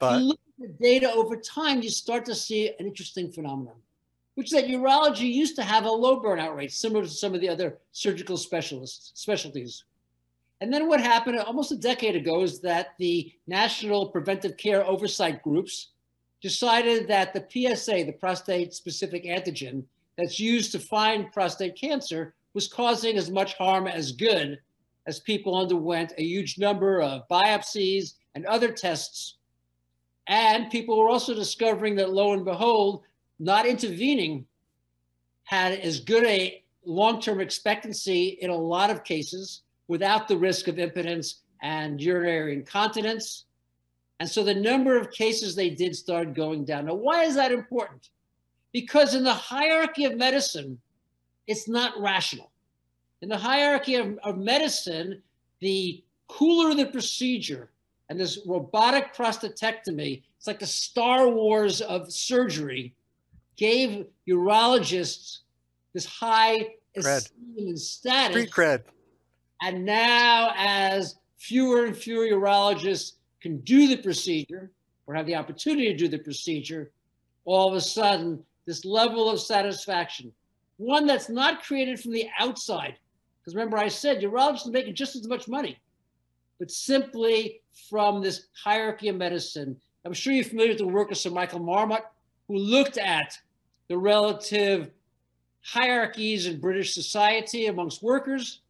But, 0.00 0.14
if 0.14 0.20
you 0.20 0.26
look 0.28 0.40
at 0.60 0.68
the 0.68 0.84
data 0.84 1.12
over 1.12 1.36
time, 1.36 1.82
you 1.82 1.90
start 1.90 2.24
to 2.24 2.34
see 2.34 2.68
an 2.68 2.86
interesting 2.86 3.30
phenomenon, 3.30 3.76
which 4.34 4.52
is 4.52 4.60
that 4.60 4.68
urology 4.68 5.32
used 5.32 5.54
to 5.56 5.62
have 5.62 5.84
a 5.84 5.90
low 5.90 6.20
burnout 6.20 6.56
rate, 6.56 6.72
similar 6.72 7.04
to 7.04 7.10
some 7.10 7.32
of 7.32 7.40
the 7.40 7.48
other 7.48 7.78
surgical 7.92 8.36
specialists 8.36 9.12
specialties. 9.14 9.84
And 10.60 10.72
then 10.72 10.88
what 10.88 11.00
happened 11.00 11.38
almost 11.38 11.72
a 11.72 11.76
decade 11.76 12.16
ago 12.16 12.42
is 12.42 12.60
that 12.60 12.94
the 12.98 13.32
National 13.46 14.08
Preventive 14.08 14.56
Care 14.56 14.84
Oversight 14.86 15.42
Groups 15.42 15.91
decided 16.42 17.06
that 17.08 17.32
the 17.32 17.46
PSA, 17.48 18.04
the 18.04 18.12
prostate 18.12 18.74
specific 18.74 19.24
antigen 19.24 19.84
that's 20.18 20.38
used 20.38 20.72
to 20.72 20.78
find 20.78 21.32
prostate 21.32 21.76
cancer, 21.76 22.34
was 22.52 22.68
causing 22.68 23.16
as 23.16 23.30
much 23.30 23.54
harm 23.54 23.86
as 23.86 24.12
good 24.12 24.58
as 25.06 25.20
people 25.20 25.56
underwent 25.56 26.12
a 26.18 26.22
huge 26.22 26.58
number 26.58 27.00
of 27.00 27.26
biopsies 27.28 28.14
and 28.34 28.44
other 28.46 28.70
tests. 28.70 29.38
And 30.26 30.70
people 30.70 30.98
were 30.98 31.08
also 31.08 31.34
discovering 31.34 31.96
that, 31.96 32.12
lo 32.12 32.32
and 32.32 32.44
behold, 32.44 33.02
not 33.38 33.66
intervening 33.66 34.46
had 35.44 35.72
as 35.80 36.00
good 36.00 36.24
a 36.24 36.62
long 36.84 37.20
term 37.20 37.40
expectancy 37.40 38.38
in 38.40 38.50
a 38.50 38.56
lot 38.56 38.90
of 38.90 39.04
cases 39.04 39.62
without 39.88 40.28
the 40.28 40.36
risk 40.36 40.68
of 40.68 40.78
impotence 40.78 41.40
and 41.62 42.00
urinary 42.00 42.54
incontinence. 42.54 43.46
And 44.20 44.28
so 44.28 44.44
the 44.44 44.54
number 44.54 44.96
of 44.96 45.10
cases 45.10 45.54
they 45.54 45.70
did 45.70 45.96
started 45.96 46.34
going 46.34 46.64
down. 46.64 46.86
Now, 46.86 46.94
why 46.94 47.24
is 47.24 47.34
that 47.34 47.52
important? 47.52 48.10
Because 48.72 49.14
in 49.14 49.24
the 49.24 49.32
hierarchy 49.32 50.04
of 50.04 50.16
medicine, 50.16 50.78
it's 51.46 51.68
not 51.68 52.00
rational. 52.00 52.50
In 53.20 53.28
the 53.28 53.36
hierarchy 53.36 53.96
of, 53.96 54.18
of 54.22 54.38
medicine, 54.38 55.22
the 55.60 56.02
cooler 56.28 56.74
the 56.74 56.86
procedure, 56.86 57.70
and 58.08 58.18
this 58.18 58.40
robotic 58.46 59.14
prostatectomy, 59.14 60.22
it's 60.36 60.46
like 60.46 60.58
the 60.58 60.66
Star 60.66 61.28
Wars 61.28 61.80
of 61.80 62.12
surgery, 62.12 62.94
gave 63.56 64.06
urologists 64.28 65.38
this 65.94 66.04
high 66.04 66.74
cred. 66.96 67.16
esteem 67.16 67.68
and 67.68 67.78
status. 67.78 68.50
Cred. 68.50 68.82
And 69.62 69.84
now, 69.84 70.52
as 70.56 71.16
fewer 71.38 71.86
and 71.86 71.96
fewer 71.96 72.26
urologists 72.26 73.12
can 73.42 73.58
do 73.58 73.88
the 73.88 73.96
procedure 73.96 74.70
or 75.06 75.14
have 75.14 75.26
the 75.26 75.34
opportunity 75.34 75.88
to 75.88 75.96
do 75.96 76.08
the 76.08 76.18
procedure, 76.18 76.92
all 77.44 77.68
of 77.68 77.74
a 77.74 77.80
sudden, 77.80 78.42
this 78.66 78.84
level 78.84 79.28
of 79.28 79.40
satisfaction, 79.40 80.32
one 80.76 81.06
that's 81.06 81.28
not 81.28 81.64
created 81.64 81.98
from 81.98 82.12
the 82.12 82.28
outside, 82.38 82.94
because 83.40 83.56
remember, 83.56 83.76
I 83.76 83.88
said 83.88 84.22
urologists 84.22 84.68
are 84.68 84.70
making 84.70 84.94
just 84.94 85.16
as 85.16 85.26
much 85.26 85.48
money, 85.48 85.76
but 86.60 86.70
simply 86.70 87.60
from 87.90 88.22
this 88.22 88.46
hierarchy 88.54 89.08
of 89.08 89.16
medicine. 89.16 89.76
I'm 90.04 90.12
sure 90.12 90.32
you're 90.32 90.44
familiar 90.44 90.70
with 90.70 90.78
the 90.78 90.86
work 90.86 91.10
of 91.10 91.16
Sir 91.16 91.30
Michael 91.30 91.58
Marmot, 91.58 92.04
who 92.46 92.56
looked 92.56 92.98
at 92.98 93.36
the 93.88 93.98
relative 93.98 94.90
hierarchies 95.64 96.46
in 96.46 96.60
British 96.60 96.94
society 96.94 97.66
amongst 97.66 98.02
workers, 98.02 98.60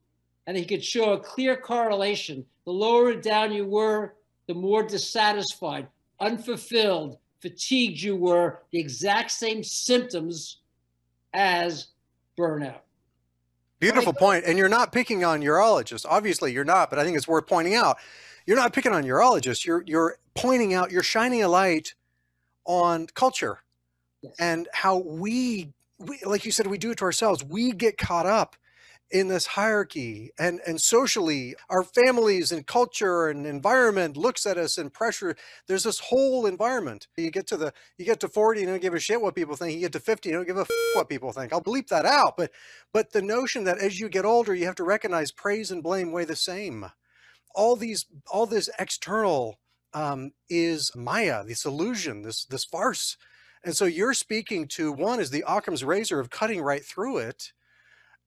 and 0.47 0.57
he 0.57 0.65
could 0.65 0.83
show 0.83 1.13
a 1.13 1.21
clear 1.21 1.57
correlation. 1.57 2.47
The 2.65 2.73
lower 2.73 3.15
down 3.15 3.53
you 3.53 3.67
were, 3.67 4.15
the 4.53 4.61
more 4.61 4.83
dissatisfied, 4.83 5.89
unfulfilled, 6.21 7.17
fatigued 7.41 8.03
you 8.03 8.15
were, 8.15 8.61
the 8.71 8.79
exact 8.79 9.31
same 9.31 9.65
symptoms 9.65 10.59
as 11.33 11.87
burnout. 12.39 12.81
Beautiful 13.81 14.13
point. 14.13 14.45
And 14.47 14.59
you're 14.59 14.69
not 14.69 14.93
picking 14.93 15.25
on 15.25 15.41
urologists. 15.41 16.05
Obviously, 16.07 16.53
you're 16.53 16.65
not, 16.65 16.91
but 16.91 16.99
I 16.99 17.05
think 17.05 17.17
it's 17.17 17.27
worth 17.27 17.47
pointing 17.47 17.75
out. 17.75 17.97
You're 18.45 18.59
not 18.59 18.75
picking 18.75 18.93
on 18.93 19.05
urologists. 19.05 19.65
You're 19.65 19.83
you're 19.87 20.19
pointing 20.35 20.75
out, 20.75 20.93
you're 20.93 21.03
shining 21.03 21.43
a 21.43 21.49
light 21.49 21.95
on 22.67 23.07
culture 23.15 23.63
yes. 24.23 24.35
and 24.39 24.69
how 24.75 24.99
we, 24.99 25.73
we, 25.99 26.21
like 26.27 26.45
you 26.45 26.53
said, 26.53 26.67
we 26.67 26.77
do 26.77 26.91
it 26.91 26.99
to 26.99 27.05
ourselves. 27.05 27.43
We 27.43 27.73
get 27.73 27.97
caught 27.97 28.27
up 28.27 28.55
in 29.13 29.29
this 29.29 29.47
hierarchy 29.47 30.31
and 30.39 30.61
and 30.67 30.81
socially 30.81 31.55
our 31.69 31.83
families 31.83 32.51
and 32.51 32.67
culture 32.67 33.29
and 33.29 33.47
environment 33.47 34.17
looks 34.17 34.47
at 34.47 34.57
us 34.57 34.79
and 34.79 34.93
pressure. 34.93 35.37
There's 35.69 35.85
this 35.85 35.99
whole 35.99 36.47
environment. 36.47 37.09
You 37.17 37.31
get 37.31 37.47
to 37.49 37.59
the 37.59 37.75
you 37.99 38.07
get 38.07 38.21
to 38.21 38.29
40 38.29 38.61
you 38.61 38.67
don't 38.67 38.81
give 38.81 38.95
a 38.95 38.99
shit 38.99 39.21
what 39.21 39.35
people 39.35 39.55
think. 39.55 39.75
You 39.75 39.81
get 39.81 39.93
to 39.93 40.01
50 40.01 40.31
you 40.31 40.35
don't 40.35 40.47
give 40.47 40.57
a 40.57 40.63
f- 40.63 40.71
what 40.95 41.11
people 41.11 41.31
think. 41.31 41.53
I'll 41.53 41.63
bleep 41.63 41.89
that 41.89 42.07
out 42.07 42.37
but 42.37 42.51
but 42.93 43.13
the 43.13 43.23
notion 43.23 43.65
that 43.65 43.79
as 43.79 44.01
you 44.01 44.09
get 44.09 44.25
older 44.25 44.55
you 44.55 44.65
have 44.65 44.77
to 44.77 44.85
recognize 44.85 45.31
praise 45.31 45.71
and 45.71 45.83
blame 45.83 46.11
weigh 46.11 46.25
the 46.25 46.35
same. 46.35 46.87
All 47.55 47.77
these 47.77 48.07
all 48.31 48.47
this 48.47 48.71
external 48.79 49.59
um, 49.93 50.33
is 50.49 50.91
maya 50.97 51.45
this 51.45 51.67
illusion 51.67 52.23
this 52.23 52.47
this 52.47 52.65
farce. 52.65 53.19
And 53.65 53.77
so 53.77 53.85
you're 53.85 54.15
speaking 54.15 54.67
to 54.69 54.91
one 54.91 55.21
is 55.21 55.31
the 55.31 55.45
occam's 55.47 55.85
razor 55.85 56.19
of 56.19 56.31
cutting 56.31 56.63
right 56.63 56.85
through 56.85 57.19
it 57.19 57.53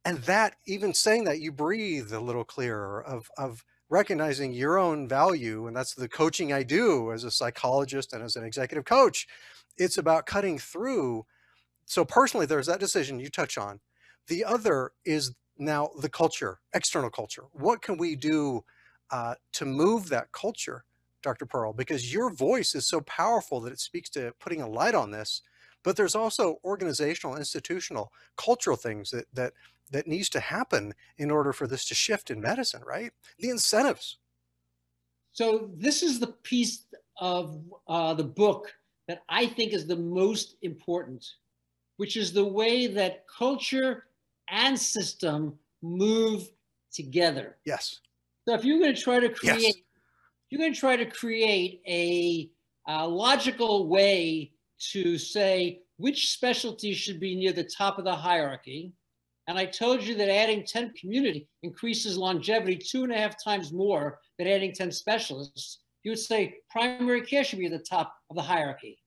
and 0.06 0.20
that 0.20 0.56
even 0.68 0.94
saying 0.94 1.26
that 1.26 1.42
you 1.42 1.52
breathe 1.52 2.14
a 2.14 2.22
little 2.22 2.46
clearer 2.46 3.04
of 3.04 3.30
of 3.38 3.66
recognizing 3.90 4.54
your 4.54 4.80
own 4.80 5.08
value 5.10 5.68
and 5.68 5.76
that's 5.76 5.96
the 5.96 6.10
coaching 6.10 6.54
i 6.54 6.64
do 6.64 7.12
as 7.14 7.26
a 7.26 7.32
psychologist 7.32 8.14
and 8.14 8.24
as 8.24 8.38
an 8.38 8.46
executive 8.46 8.86
coach. 8.86 9.28
It's 9.78 9.98
about 10.00 10.28
cutting 10.28 10.60
through 10.60 11.26
so 11.86 12.06
personally 12.06 12.48
there's 12.48 12.68
that 12.68 12.82
decision 12.82 13.20
you 13.20 13.30
touch 13.30 13.58
on. 13.58 13.82
The 14.28 14.46
other 14.46 14.94
is 15.06 15.34
now 15.58 15.92
the 16.02 16.10
culture 16.10 16.60
external 16.74 17.12
culture. 17.12 17.46
What 17.54 17.82
can 17.84 17.98
we 17.98 18.16
do 18.18 18.66
uh, 19.12 19.36
to 19.54 19.66
move 19.66 20.10
that 20.10 20.32
culture 20.34 20.86
dr 21.24 21.46
pearl? 21.48 21.74
Because 21.74 22.14
your 22.14 22.32
voice 22.32 22.76
is 22.76 22.88
so 22.88 23.02
powerful 23.02 23.62
that 23.62 23.74
it 23.74 23.82
speaks 23.82 24.10
to 24.12 24.34
putting 24.40 24.62
a 24.62 24.70
light 24.70 24.96
on 24.96 25.12
this 25.12 25.42
but 25.86 25.96
there's 25.96 26.15
also 26.15 26.60
organizational 26.65 27.38
institutional 27.38 28.12
cultural 28.36 28.75
things 28.75 29.12
that 29.12 29.27
that 29.34 29.54
that 29.92 30.08
needs 30.08 30.30
to 30.30 30.39
happen 30.39 30.94
in 31.20 31.30
order 31.30 31.54
for 31.54 31.68
this 31.68 31.86
to 31.86 31.94
shift 31.94 32.32
in 32.32 32.42
medicine, 32.42 32.82
right? 32.84 33.12
The 33.38 33.50
incentives. 33.50 34.18
So 35.32 35.70
this 35.75 36.01
is 36.01 36.20
the 36.20 36.34
piece 36.44 36.88
of 37.20 37.62
uh, 37.88 38.15
the 38.15 38.24
book 38.24 38.74
that 39.08 39.22
I 39.30 39.46
think 39.46 39.74
is 39.74 39.86
the 39.86 39.96
most 39.96 40.56
important, 40.63 41.24
which 41.98 42.18
is 42.18 42.34
the 42.34 42.44
way 42.44 42.88
that 42.88 43.25
culture 43.27 44.06
and 44.50 44.80
system 44.80 45.54
move 45.84 46.50
together. 46.92 47.58
Yes. 47.63 48.00
So 48.48 48.56
if 48.56 48.65
you're 48.65 48.80
going 48.80 48.96
to 48.96 49.01
try 49.01 49.20
to 49.20 49.30
create, 49.30 49.62
yes. 49.62 49.75
you're 50.50 50.60
going 50.60 50.74
to 50.74 50.80
try 50.80 50.96
to 50.96 51.06
create 51.06 51.82
a, 51.88 52.50
a 52.88 53.08
logical 53.08 53.88
way 53.88 54.55
to 54.91 55.17
say 55.17 55.82
which 55.98 56.32
specialties 56.32 56.98
should 56.98 57.20
be 57.20 57.36
near 57.36 57.53
the 57.53 57.63
top 57.63 57.98
of 57.98 58.05
the 58.05 58.15
hierarchy, 58.15 58.94
and 59.48 59.58
I 59.58 59.65
told 59.65 60.03
you 60.03 60.15
that 60.15 60.29
adding 60.29 60.65
10 60.65 60.94
community 61.00 61.48
increases 61.62 62.17
longevity 62.17 62.77
two 62.77 63.03
and 63.03 63.12
a 63.12 63.17
half 63.17 63.41
times 63.41 63.72
more 63.72 64.20
than 64.38 64.48
adding 64.48 64.74
10 64.74 64.91
specialists. 64.91 65.79
You 66.03 66.12
would 66.12 66.20
say 66.20 66.55
primary 66.70 67.22
care 67.22 67.44
should 67.44 67.60
be 67.60 67.65
at 67.65 67.72
the 67.72 67.79
top 67.79 68.15
of 68.29 68.36
the 68.36 68.41
hierarchy. 68.41 68.98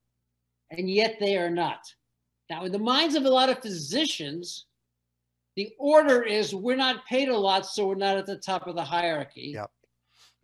And 0.70 0.88
yet 0.88 1.16
they 1.18 1.36
are 1.36 1.50
not. 1.50 1.80
Now, 2.50 2.64
in 2.64 2.72
the 2.72 2.78
minds 2.78 3.14
of 3.14 3.24
a 3.24 3.30
lot 3.30 3.48
of 3.48 3.60
physicians, 3.60 4.66
the 5.56 5.72
order 5.78 6.22
is 6.22 6.54
we're 6.54 6.76
not 6.76 7.04
paid 7.06 7.28
a 7.28 7.36
lot, 7.36 7.66
so 7.66 7.86
we're 7.86 7.94
not 7.96 8.16
at 8.16 8.26
the 8.26 8.38
top 8.38 8.66
of 8.66 8.76
the 8.76 8.84
hierarchy. 8.84 9.52
Yep. 9.54 9.70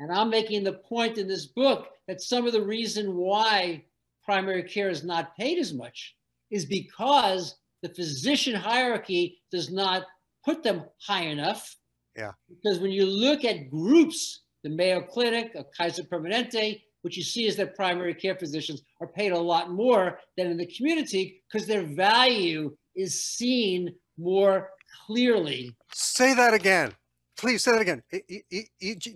And 0.00 0.12
I'm 0.12 0.28
making 0.28 0.64
the 0.64 0.72
point 0.72 1.18
in 1.18 1.28
this 1.28 1.46
book 1.46 1.88
that 2.08 2.20
some 2.20 2.46
of 2.46 2.52
the 2.52 2.64
reason 2.64 3.14
why 3.14 3.84
primary 4.24 4.62
care 4.62 4.90
is 4.90 5.04
not 5.04 5.36
paid 5.36 5.58
as 5.58 5.74
much 5.74 6.16
is 6.50 6.64
because 6.64 7.56
the 7.82 7.88
physician 7.90 8.54
hierarchy 8.54 9.38
does 9.50 9.70
not 9.70 10.04
put 10.44 10.62
them 10.62 10.84
high 11.06 11.24
enough. 11.24 11.76
Yeah. 12.16 12.32
Because 12.48 12.78
when 12.78 12.90
you 12.90 13.06
look 13.06 13.44
at 13.44 13.70
groups, 13.70 14.42
the 14.62 14.70
Mayo 14.70 15.00
Clinic, 15.02 15.54
Kaiser 15.76 16.04
Permanente, 16.04 16.80
what 17.02 17.16
you 17.16 17.22
see 17.22 17.46
is 17.46 17.56
that 17.56 17.76
primary 17.76 18.14
care 18.14 18.34
physicians 18.34 18.82
are 19.00 19.08
paid 19.08 19.32
a 19.32 19.38
lot 19.38 19.70
more 19.70 20.18
than 20.36 20.46
in 20.46 20.56
the 20.56 20.66
community 20.74 21.42
because 21.52 21.66
their 21.66 21.82
value 21.82 22.74
is 22.96 23.24
seen 23.24 23.94
more 24.16 24.70
clearly. 25.06 25.76
Say 25.92 26.34
that 26.34 26.54
again. 26.54 26.92
Please 27.36 27.64
say 27.64 27.72
that 27.72 27.80
again. 27.82 28.02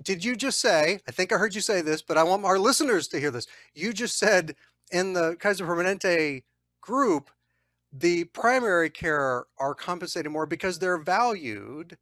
Did 0.02 0.24
you 0.24 0.36
just 0.36 0.60
say, 0.60 1.00
I 1.08 1.12
think 1.12 1.32
I 1.32 1.38
heard 1.38 1.54
you 1.54 1.60
say 1.60 1.80
this, 1.80 2.02
but 2.02 2.18
I 2.18 2.24
want 2.24 2.44
our 2.44 2.58
listeners 2.58 3.08
to 3.08 3.20
hear 3.20 3.30
this. 3.30 3.46
You 3.74 3.92
just 3.92 4.18
said 4.18 4.56
in 4.90 5.12
the 5.12 5.36
Kaiser 5.36 5.66
Permanente 5.66 6.42
group, 6.80 7.30
the 7.92 8.24
primary 8.24 8.90
care 8.90 9.46
are 9.58 9.74
compensated 9.74 10.30
more 10.30 10.46
because 10.46 10.78
they're 10.78 10.98
valued 10.98 11.96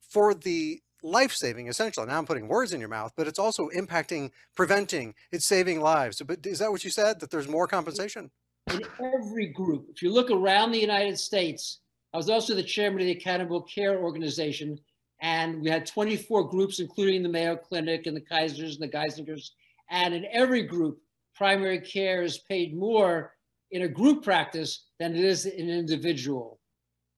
for 0.00 0.34
the 0.34 0.80
life 1.02 1.32
saving 1.32 1.68
essential. 1.68 2.06
Now 2.06 2.18
I'm 2.18 2.26
putting 2.26 2.48
words 2.48 2.72
in 2.72 2.80
your 2.80 2.88
mouth, 2.88 3.12
but 3.16 3.26
it's 3.26 3.38
also 3.38 3.68
impacting, 3.70 4.30
preventing, 4.54 5.14
it's 5.32 5.46
saving 5.46 5.80
lives. 5.80 6.22
But 6.26 6.46
is 6.46 6.58
that 6.58 6.70
what 6.70 6.84
you 6.84 6.90
said? 6.90 7.20
That 7.20 7.30
there's 7.30 7.48
more 7.48 7.66
compensation? 7.66 8.30
In 8.70 8.82
every 9.14 9.46
group. 9.48 9.86
If 9.94 10.02
you 10.02 10.12
look 10.12 10.30
around 10.30 10.72
the 10.72 10.80
United 10.80 11.18
States, 11.18 11.80
I 12.12 12.16
was 12.16 12.30
also 12.30 12.54
the 12.54 12.62
chairman 12.62 13.00
of 13.00 13.06
the 13.06 13.12
Accountable 13.12 13.62
Care 13.62 13.98
Organization, 13.98 14.78
and 15.20 15.60
we 15.60 15.70
had 15.70 15.86
24 15.86 16.48
groups, 16.48 16.80
including 16.80 17.22
the 17.22 17.28
Mayo 17.28 17.56
Clinic 17.56 18.06
and 18.06 18.16
the 18.16 18.20
Kaisers 18.20 18.74
and 18.74 18.80
the 18.80 18.88
Geisingers. 18.88 19.50
And 19.90 20.14
in 20.14 20.26
every 20.32 20.62
group, 20.62 21.00
primary 21.36 21.80
care 21.80 22.22
is 22.22 22.38
paid 22.38 22.76
more 22.76 23.32
in 23.70 23.82
a 23.82 23.88
group 23.88 24.24
practice 24.24 24.86
than 24.98 25.14
it 25.14 25.24
is 25.24 25.46
in 25.46 25.68
an 25.68 25.78
individual. 25.78 26.60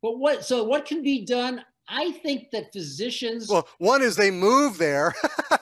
But 0.02 0.18
what, 0.18 0.44
so 0.44 0.64
what 0.64 0.86
can 0.86 1.02
be 1.02 1.24
done? 1.24 1.64
I 1.88 2.12
think 2.12 2.50
that 2.52 2.72
physicians. 2.72 3.48
Well, 3.48 3.66
one 3.78 4.02
is 4.02 4.16
they 4.16 4.30
move 4.30 4.76
there, 4.76 5.14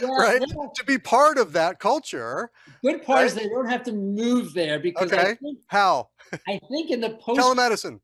well, 0.00 0.16
right? 0.16 0.40
to 0.74 0.84
be 0.84 0.96
part 0.96 1.38
of 1.38 1.52
that 1.54 1.80
culture. 1.80 2.50
Good 2.82 3.02
part 3.02 3.18
right? 3.18 3.26
is 3.26 3.34
they 3.34 3.48
don't 3.48 3.68
have 3.68 3.82
to 3.84 3.92
move 3.92 4.54
there 4.54 4.78
because. 4.78 5.12
Okay. 5.12 5.34
Think, 5.42 5.58
How? 5.66 6.10
I 6.46 6.60
think 6.70 6.90
in 6.90 7.00
the 7.00 7.10
post 7.20 7.40
telemedicine. 7.40 8.00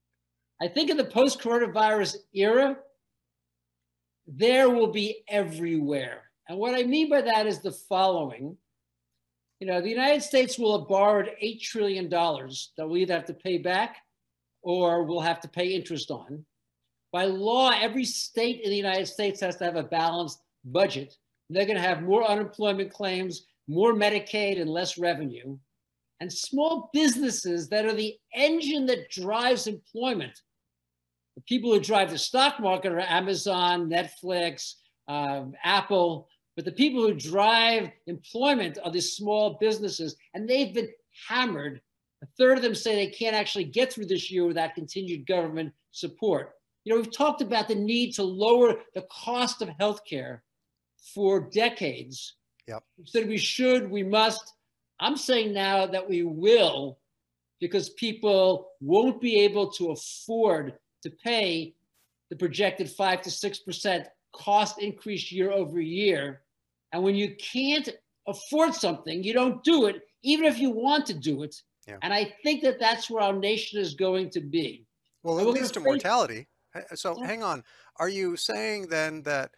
I 0.60 0.68
think 0.68 0.90
in 0.90 0.96
the 0.96 1.04
post 1.04 1.40
coronavirus 1.40 2.16
era, 2.34 2.76
there 4.26 4.68
will 4.68 4.90
be 4.90 5.22
everywhere. 5.28 6.22
And 6.48 6.58
what 6.58 6.74
I 6.74 6.82
mean 6.82 7.08
by 7.08 7.22
that 7.22 7.46
is 7.46 7.60
the 7.60 7.72
following. 7.72 8.56
You 9.62 9.68
know, 9.68 9.80
the 9.80 9.88
United 9.88 10.24
States 10.24 10.58
will 10.58 10.76
have 10.76 10.88
borrowed 10.88 11.30
$8 11.40 11.60
trillion 11.60 12.08
that 12.08 12.66
we'll 12.78 12.96
either 12.96 13.14
have 13.14 13.26
to 13.26 13.32
pay 13.32 13.58
back 13.58 13.98
or 14.60 15.04
we'll 15.04 15.20
have 15.20 15.38
to 15.42 15.46
pay 15.46 15.68
interest 15.68 16.10
on. 16.10 16.44
By 17.12 17.26
law, 17.26 17.70
every 17.70 18.04
state 18.04 18.62
in 18.62 18.70
the 18.70 18.76
United 18.76 19.06
States 19.06 19.40
has 19.40 19.58
to 19.58 19.64
have 19.64 19.76
a 19.76 19.84
balanced 19.84 20.42
budget. 20.64 21.14
They're 21.48 21.64
going 21.64 21.76
to 21.76 21.88
have 21.88 22.02
more 22.02 22.28
unemployment 22.28 22.92
claims, 22.92 23.46
more 23.68 23.94
Medicaid, 23.94 24.60
and 24.60 24.68
less 24.68 24.98
revenue. 24.98 25.56
And 26.18 26.32
small 26.32 26.90
businesses 26.92 27.68
that 27.68 27.84
are 27.84 27.94
the 27.94 28.16
engine 28.34 28.84
that 28.86 29.10
drives 29.10 29.68
employment. 29.68 30.42
The 31.36 31.42
people 31.42 31.72
who 31.72 31.78
drive 31.78 32.10
the 32.10 32.18
stock 32.18 32.58
market 32.58 32.90
are 32.90 32.98
Amazon, 32.98 33.88
Netflix, 33.88 34.74
um, 35.06 35.54
Apple, 35.62 36.26
but 36.56 36.64
the 36.64 36.72
people 36.72 37.02
who 37.02 37.14
drive 37.14 37.90
employment 38.06 38.78
are 38.84 38.90
these 38.90 39.16
small 39.16 39.56
businesses, 39.60 40.16
and 40.34 40.48
they've 40.48 40.74
been 40.74 40.90
hammered. 41.28 41.80
A 42.22 42.26
third 42.38 42.58
of 42.58 42.62
them 42.62 42.74
say 42.74 42.94
they 42.94 43.10
can't 43.10 43.34
actually 43.34 43.64
get 43.64 43.92
through 43.92 44.06
this 44.06 44.30
year 44.30 44.46
without 44.46 44.74
continued 44.74 45.26
government 45.26 45.72
support. 45.90 46.54
You 46.84 46.92
know, 46.92 47.00
we've 47.00 47.16
talked 47.16 47.42
about 47.42 47.68
the 47.68 47.74
need 47.74 48.12
to 48.14 48.22
lower 48.22 48.76
the 48.94 49.06
cost 49.10 49.62
of 49.62 49.68
healthcare 49.80 50.40
for 51.14 51.48
decades. 51.50 52.36
Yep. 52.68 52.82
We 52.98 53.06
said 53.06 53.28
we 53.28 53.38
should, 53.38 53.90
we 53.90 54.02
must. 54.02 54.54
I'm 55.00 55.16
saying 55.16 55.52
now 55.52 55.86
that 55.86 56.08
we 56.08 56.22
will 56.22 56.98
because 57.60 57.90
people 57.90 58.72
won't 58.80 59.20
be 59.20 59.40
able 59.40 59.70
to 59.70 59.90
afford 59.90 60.74
to 61.02 61.10
pay 61.10 61.74
the 62.30 62.36
projected 62.36 62.90
five 62.90 63.22
to 63.22 63.30
six 63.30 63.58
percent 63.58 64.06
cost 64.32 64.80
increase 64.80 65.30
year 65.30 65.50
over 65.50 65.80
year. 65.80 66.42
And 66.92 67.02
when 67.02 67.14
you 67.14 67.34
can't 67.36 67.88
afford 68.26 68.74
something, 68.74 69.22
you 69.22 69.32
don't 69.32 69.62
do 69.64 69.86
it, 69.86 70.02
even 70.22 70.44
if 70.44 70.58
you 70.58 70.70
want 70.70 71.06
to 71.06 71.14
do 71.14 71.42
it. 71.42 71.56
Yeah. 71.86 71.96
And 72.02 72.12
I 72.12 72.32
think 72.42 72.62
that 72.62 72.78
that's 72.78 73.10
where 73.10 73.22
our 73.22 73.32
nation 73.32 73.80
is 73.80 73.94
going 73.94 74.30
to 74.30 74.40
be. 74.40 74.86
Well, 75.22 75.38
it 75.38 75.46
leads 75.46 75.72
to 75.72 75.80
mortality. 75.80 76.48
So 76.94 77.18
yeah. 77.18 77.26
hang 77.26 77.42
on. 77.42 77.64
Are 77.96 78.08
you 78.08 78.36
saying 78.36 78.88
then 78.88 79.22
that 79.22 79.50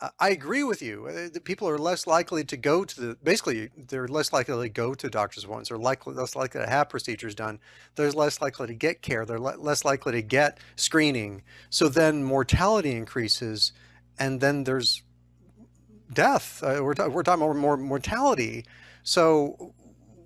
uh, 0.00 0.08
I 0.18 0.30
agree 0.30 0.62
with 0.62 0.80
you. 0.80 1.06
Uh, 1.06 1.28
the 1.32 1.40
people 1.40 1.68
are 1.68 1.78
less 1.78 2.06
likely 2.06 2.42
to 2.44 2.56
go 2.56 2.84
to 2.84 3.00
the, 3.00 3.16
basically, 3.22 3.70
they're 3.76 4.08
less 4.08 4.32
likely 4.32 4.68
to 4.68 4.72
go 4.72 4.94
to 4.94 5.10
doctor's 5.10 5.44
appointments. 5.44 5.68
They're 5.68 5.78
likely, 5.78 6.14
less 6.14 6.34
likely 6.34 6.60
to 6.60 6.68
have 6.68 6.88
procedures 6.88 7.34
done. 7.34 7.58
They're 7.96 8.10
less 8.12 8.40
likely 8.40 8.68
to 8.68 8.74
get 8.74 9.02
care. 9.02 9.26
They're 9.26 9.38
le 9.38 9.56
less 9.58 9.84
likely 9.84 10.12
to 10.12 10.22
get 10.22 10.58
screening. 10.76 11.42
So 11.68 11.88
then 11.88 12.24
mortality 12.24 12.92
increases 12.92 13.72
and 14.18 14.40
then 14.40 14.64
there's 14.64 15.02
death. 16.12 16.62
Uh, 16.62 16.80
we're, 16.82 16.94
we're 17.08 17.22
talking 17.22 17.42
about 17.42 17.56
more 17.56 17.76
mortality. 17.76 18.64
So 19.02 19.74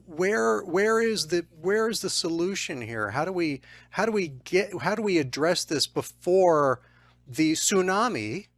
where 0.06 0.60
where 0.62 1.00
is 1.00 1.28
the 1.28 1.46
where 1.60 1.88
is 1.88 2.00
the 2.00 2.10
solution 2.10 2.80
here? 2.80 3.10
How 3.10 3.24
do 3.24 3.32
we 3.32 3.60
how 3.90 4.06
do 4.06 4.12
we 4.12 4.28
get 4.28 4.76
how 4.80 4.94
do 4.94 5.02
we 5.02 5.18
address 5.18 5.64
this 5.64 5.86
before 5.86 6.80
the 7.26 7.52
tsunami 7.52 8.48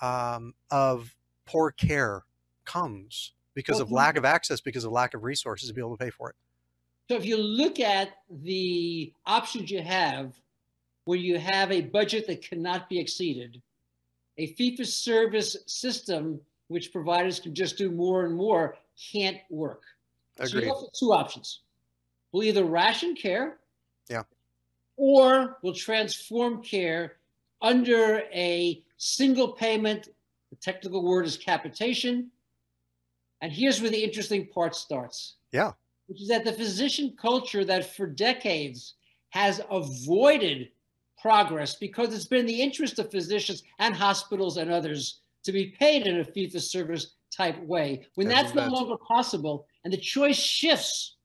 um, 0.00 0.54
of 0.70 1.14
poor 1.46 1.70
care 1.70 2.24
comes 2.64 3.32
because 3.54 3.76
well, 3.76 3.84
of 3.84 3.92
lack 3.92 4.16
of 4.16 4.24
access, 4.24 4.60
because 4.60 4.84
of 4.84 4.92
lack 4.92 5.14
of 5.14 5.22
resources 5.22 5.68
to 5.68 5.74
be 5.74 5.80
able 5.80 5.96
to 5.96 6.04
pay 6.04 6.10
for 6.10 6.30
it? 6.30 6.36
So 7.08 7.16
if 7.16 7.24
you 7.26 7.36
look 7.36 7.78
at 7.80 8.10
the 8.30 9.12
options 9.26 9.70
you 9.70 9.82
have, 9.82 10.34
where 11.04 11.18
you 11.18 11.38
have 11.38 11.70
a 11.70 11.82
budget 11.82 12.26
that 12.28 12.42
cannot 12.42 12.88
be 12.88 12.98
exceeded, 12.98 13.60
a 14.38 14.46
fee-for-service 14.54 15.56
system 15.66 16.40
which 16.72 16.92
providers 16.92 17.38
can 17.40 17.54
just 17.54 17.76
do 17.78 17.90
more 17.90 18.24
and 18.24 18.34
more 18.34 18.76
can't 19.12 19.38
work. 19.50 19.82
Agreed. 20.38 20.50
So 20.50 20.58
you 20.58 20.66
have 20.66 20.92
two 20.98 21.12
options. 21.12 21.60
We'll 22.32 22.44
either 22.44 22.64
ration 22.64 23.14
care, 23.14 23.58
yeah, 24.08 24.22
or 24.96 25.58
we'll 25.62 25.74
transform 25.74 26.62
care 26.62 27.16
under 27.60 28.22
a 28.32 28.82
single 28.96 29.52
payment. 29.52 30.08
The 30.50 30.56
technical 30.56 31.02
word 31.02 31.26
is 31.26 31.36
capitation. 31.36 32.30
And 33.40 33.52
here's 33.52 33.80
where 33.80 33.90
the 33.90 34.02
interesting 34.02 34.46
part 34.46 34.74
starts. 34.74 35.34
Yeah. 35.50 35.72
Which 36.06 36.22
is 36.22 36.28
that 36.28 36.44
the 36.44 36.52
physician 36.52 37.14
culture 37.20 37.64
that 37.64 37.96
for 37.96 38.06
decades 38.06 38.94
has 39.30 39.60
avoided 39.70 40.68
progress 41.20 41.74
because 41.74 42.14
it's 42.14 42.26
been 42.26 42.46
the 42.46 42.60
interest 42.60 42.98
of 42.98 43.10
physicians 43.10 43.62
and 43.78 43.94
hospitals 43.94 44.56
and 44.56 44.70
others 44.70 45.20
to 45.44 45.52
be 45.52 45.74
paid 45.78 46.06
in 46.06 46.20
a 46.20 46.24
fee 46.24 46.48
for 46.48 46.60
service 46.60 47.14
type 47.34 47.60
way. 47.62 48.06
When 48.14 48.28
that's, 48.28 48.52
that's 48.52 48.70
no 48.70 48.74
longer 48.74 48.96
possible 48.96 49.66
and 49.84 49.92
the 49.92 49.98
choice 49.98 50.36
shifts 50.36 51.16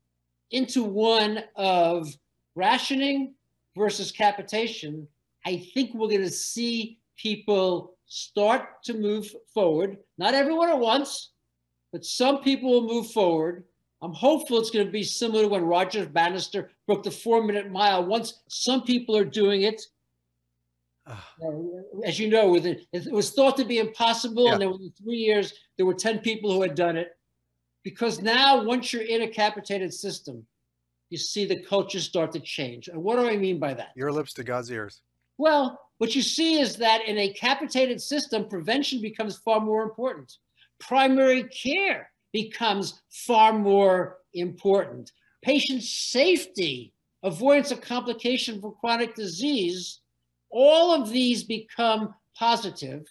into 0.52 0.84
one 0.84 1.44
of 1.56 2.08
rationing 2.56 3.36
versus 3.76 4.12
capitation, 4.12 5.08
I 5.46 5.66
think 5.74 5.94
we're 5.94 6.10
going 6.10 6.22
to 6.22 6.30
see 6.30 7.00
people 7.18 7.98
start 8.08 8.84
to 8.84 8.94
move 8.94 9.34
forward. 9.54 9.98
Not 10.18 10.34
everyone 10.34 10.70
at 10.70 10.80
once, 10.80 11.32
but 11.92 12.06
some 12.06 12.42
people 12.42 12.72
will 12.72 12.88
move 12.88 13.12
forward. 13.12 13.64
I'm 14.02 14.14
hopeful 14.14 14.60
it's 14.60 14.70
going 14.70 14.86
to 14.86 14.92
be 14.92 15.04
similar 15.04 15.44
to 15.44 15.48
when 15.50 15.64
Roger 15.64 16.06
Bannister 16.06 16.72
broke 16.86 17.04
the 17.04 17.12
four 17.12 17.44
minute 17.44 17.72
mile. 17.72 18.06
Once 18.06 18.42
some 18.48 18.84
people 18.84 19.16
are 19.18 19.26
doing 19.26 19.64
it. 19.64 19.82
Ah. 21.10 21.34
as 22.06 22.20
you 22.20 22.30
know, 22.30 22.56
it, 22.56 22.86
it 22.92 23.12
was 23.12 23.32
thought 23.32 23.56
to 23.58 23.66
be 23.66 23.80
impossible. 23.80 24.46
Yeah. 24.46 24.54
And 24.54 24.62
then 24.62 24.72
within 24.72 24.92
three 24.92 25.18
years, 25.18 25.54
there 25.78 25.86
were 25.86 25.94
10 25.94 26.20
people 26.20 26.52
who 26.52 26.62
had 26.62 26.76
done 26.76 26.98
it. 26.98 27.18
Because 27.84 28.22
now, 28.22 28.64
once 28.64 28.92
you're 28.92 29.04
in 29.04 29.22
a 29.22 29.28
capitated 29.28 29.94
system, 29.94 30.46
you 31.10 31.18
see 31.18 31.46
the 31.46 31.64
culture 31.64 32.02
start 32.02 32.34
to 32.34 32.40
change. 32.40 32.90
And 32.90 33.02
what 33.02 33.16
do 33.16 33.28
I 33.28 33.38
mean 33.38 33.60
by 33.60 33.74
that? 33.76 33.92
Your 33.96 34.12
lips 34.12 34.34
to 34.34 34.44
God's 34.44 34.70
ears. 34.72 35.02
Well, 35.38 35.80
what 36.00 36.16
you 36.16 36.22
see 36.22 36.60
is 36.60 36.76
that 36.78 37.08
in 37.08 37.18
a 37.18 37.34
capitated 37.34 38.02
system, 38.02 38.50
prevention 38.50 39.02
becomes 39.02 39.38
far 39.38 39.62
more 39.62 39.84
important. 39.84 40.38
Primary 40.80 41.44
care 41.44 42.12
becomes 42.34 43.02
far 43.10 43.54
more 43.54 44.18
important. 44.34 45.12
Patient 45.42 45.82
safety, 45.82 46.94
avoidance 47.24 47.72
of 47.72 47.82
complication 47.82 48.60
from 48.60 48.76
chronic 48.80 49.16
disease, 49.16 50.02
all 50.50 50.94
of 50.94 51.10
these 51.10 51.44
become 51.44 52.14
positive. 52.38 53.06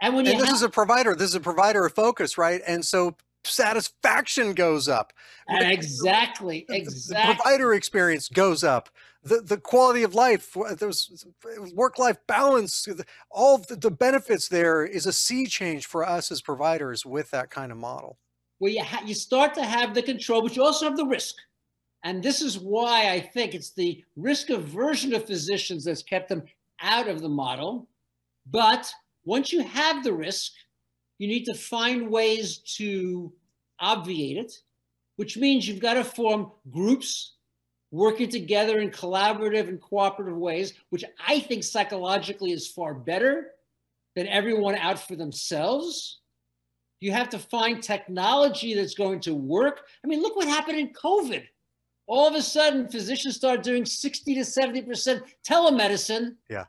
And 0.00 0.14
when 0.14 0.24
you 0.24 0.32
and 0.32 0.40
this 0.40 0.48
have, 0.48 0.56
is 0.56 0.62
a 0.62 0.68
provider, 0.68 1.14
this 1.14 1.30
is 1.30 1.34
a 1.34 1.40
provider 1.40 1.84
of 1.86 1.94
focus, 1.94 2.38
right? 2.38 2.60
And 2.66 2.84
so 2.84 3.16
satisfaction 3.44 4.54
goes 4.54 4.88
up. 4.88 5.12
exactly, 5.48 6.64
The- 6.68 6.74
the 6.74 6.80
exactly. 6.80 7.34
provider 7.34 7.74
experience 7.74 8.28
goes 8.28 8.64
up. 8.64 8.88
The, 9.24 9.40
the 9.40 9.58
quality 9.58 10.04
of 10.04 10.14
life, 10.14 10.56
there's 10.78 11.26
work 11.74 11.98
life 11.98 12.18
balance, 12.28 12.86
all 13.30 13.58
the, 13.58 13.76
the 13.76 13.90
benefits 13.90 14.48
there 14.48 14.84
is 14.84 15.06
a 15.06 15.12
sea 15.12 15.46
change 15.46 15.86
for 15.86 16.06
us 16.08 16.30
as 16.30 16.40
providers 16.40 17.04
with 17.04 17.30
that 17.32 17.50
kind 17.50 17.72
of 17.72 17.78
model. 17.78 18.18
where 18.58 18.70
you, 18.70 18.82
ha- 18.82 19.02
you 19.04 19.14
start 19.14 19.54
to 19.54 19.64
have 19.64 19.92
the 19.94 20.02
control, 20.02 20.40
but 20.42 20.54
you 20.56 20.62
also 20.64 20.86
have 20.86 20.96
the 20.96 21.04
risk. 21.04 21.34
And 22.04 22.22
this 22.22 22.40
is 22.40 22.58
why 22.58 23.10
I 23.10 23.20
think 23.20 23.54
it's 23.54 23.70
the 23.70 24.04
risk 24.16 24.50
aversion 24.50 25.14
of 25.14 25.26
physicians 25.26 25.84
that's 25.84 26.02
kept 26.02 26.28
them 26.28 26.44
out 26.80 27.08
of 27.08 27.20
the 27.20 27.28
model. 27.28 27.88
But 28.50 28.90
once 29.24 29.52
you 29.52 29.62
have 29.62 30.04
the 30.04 30.12
risk, 30.12 30.52
you 31.18 31.26
need 31.28 31.44
to 31.44 31.54
find 31.54 32.10
ways 32.10 32.58
to 32.76 33.32
obviate 33.80 34.36
it, 34.36 34.52
which 35.16 35.36
means 35.36 35.66
you've 35.66 35.80
got 35.80 35.94
to 35.94 36.04
form 36.04 36.52
groups 36.70 37.34
working 37.90 38.28
together 38.28 38.78
in 38.78 38.90
collaborative 38.90 39.68
and 39.68 39.80
cooperative 39.80 40.36
ways, 40.36 40.74
which 40.90 41.04
I 41.26 41.40
think 41.40 41.64
psychologically 41.64 42.52
is 42.52 42.68
far 42.68 42.94
better 42.94 43.52
than 44.14 44.28
everyone 44.28 44.76
out 44.76 44.98
for 44.98 45.16
themselves. 45.16 46.20
You 47.00 47.12
have 47.12 47.28
to 47.30 47.38
find 47.38 47.82
technology 47.82 48.74
that's 48.74 48.94
going 48.94 49.20
to 49.20 49.34
work. 49.34 49.82
I 50.04 50.08
mean, 50.08 50.20
look 50.20 50.36
what 50.36 50.48
happened 50.48 50.78
in 50.78 50.92
COVID. 50.92 51.44
All 52.08 52.26
of 52.26 52.34
a 52.34 52.42
sudden, 52.42 52.88
physicians 52.88 53.36
start 53.36 53.62
doing 53.62 53.84
60 53.84 54.34
to 54.34 54.40
70% 54.40 55.22
telemedicine. 55.46 56.36
Yeah. 56.48 56.64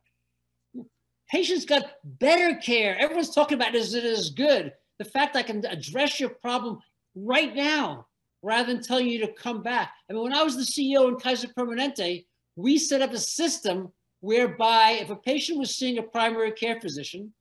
Patients 1.31 1.63
got 1.65 1.93
better 2.03 2.55
care. 2.57 2.97
Everyone's 2.99 3.33
talking 3.33 3.55
about 3.55 3.73
is 3.73 3.93
it 3.93 4.03
as 4.03 4.31
good? 4.31 4.73
The 4.97 5.05
fact 5.05 5.37
I 5.37 5.43
can 5.43 5.65
address 5.65 6.19
your 6.19 6.29
problem 6.29 6.79
right 7.15 7.55
now 7.55 8.05
rather 8.43 8.73
than 8.73 8.83
telling 8.83 9.07
you 9.07 9.19
to 9.19 9.31
come 9.33 9.63
back. 9.63 9.93
I 10.09 10.13
mean, 10.13 10.23
when 10.23 10.33
I 10.33 10.43
was 10.43 10.57
the 10.57 10.63
CEO 10.63 11.07
in 11.07 11.15
Kaiser 11.15 11.47
Permanente, 11.47 12.25
we 12.57 12.77
set 12.77 13.01
up 13.01 13.13
a 13.13 13.17
system 13.17 13.93
whereby 14.19 14.97
if 14.99 15.09
a 15.09 15.15
patient 15.15 15.57
was 15.57 15.73
seeing 15.75 15.99
a 15.99 16.03
primary 16.03 16.51
care 16.51 16.81
physician, 16.81 17.33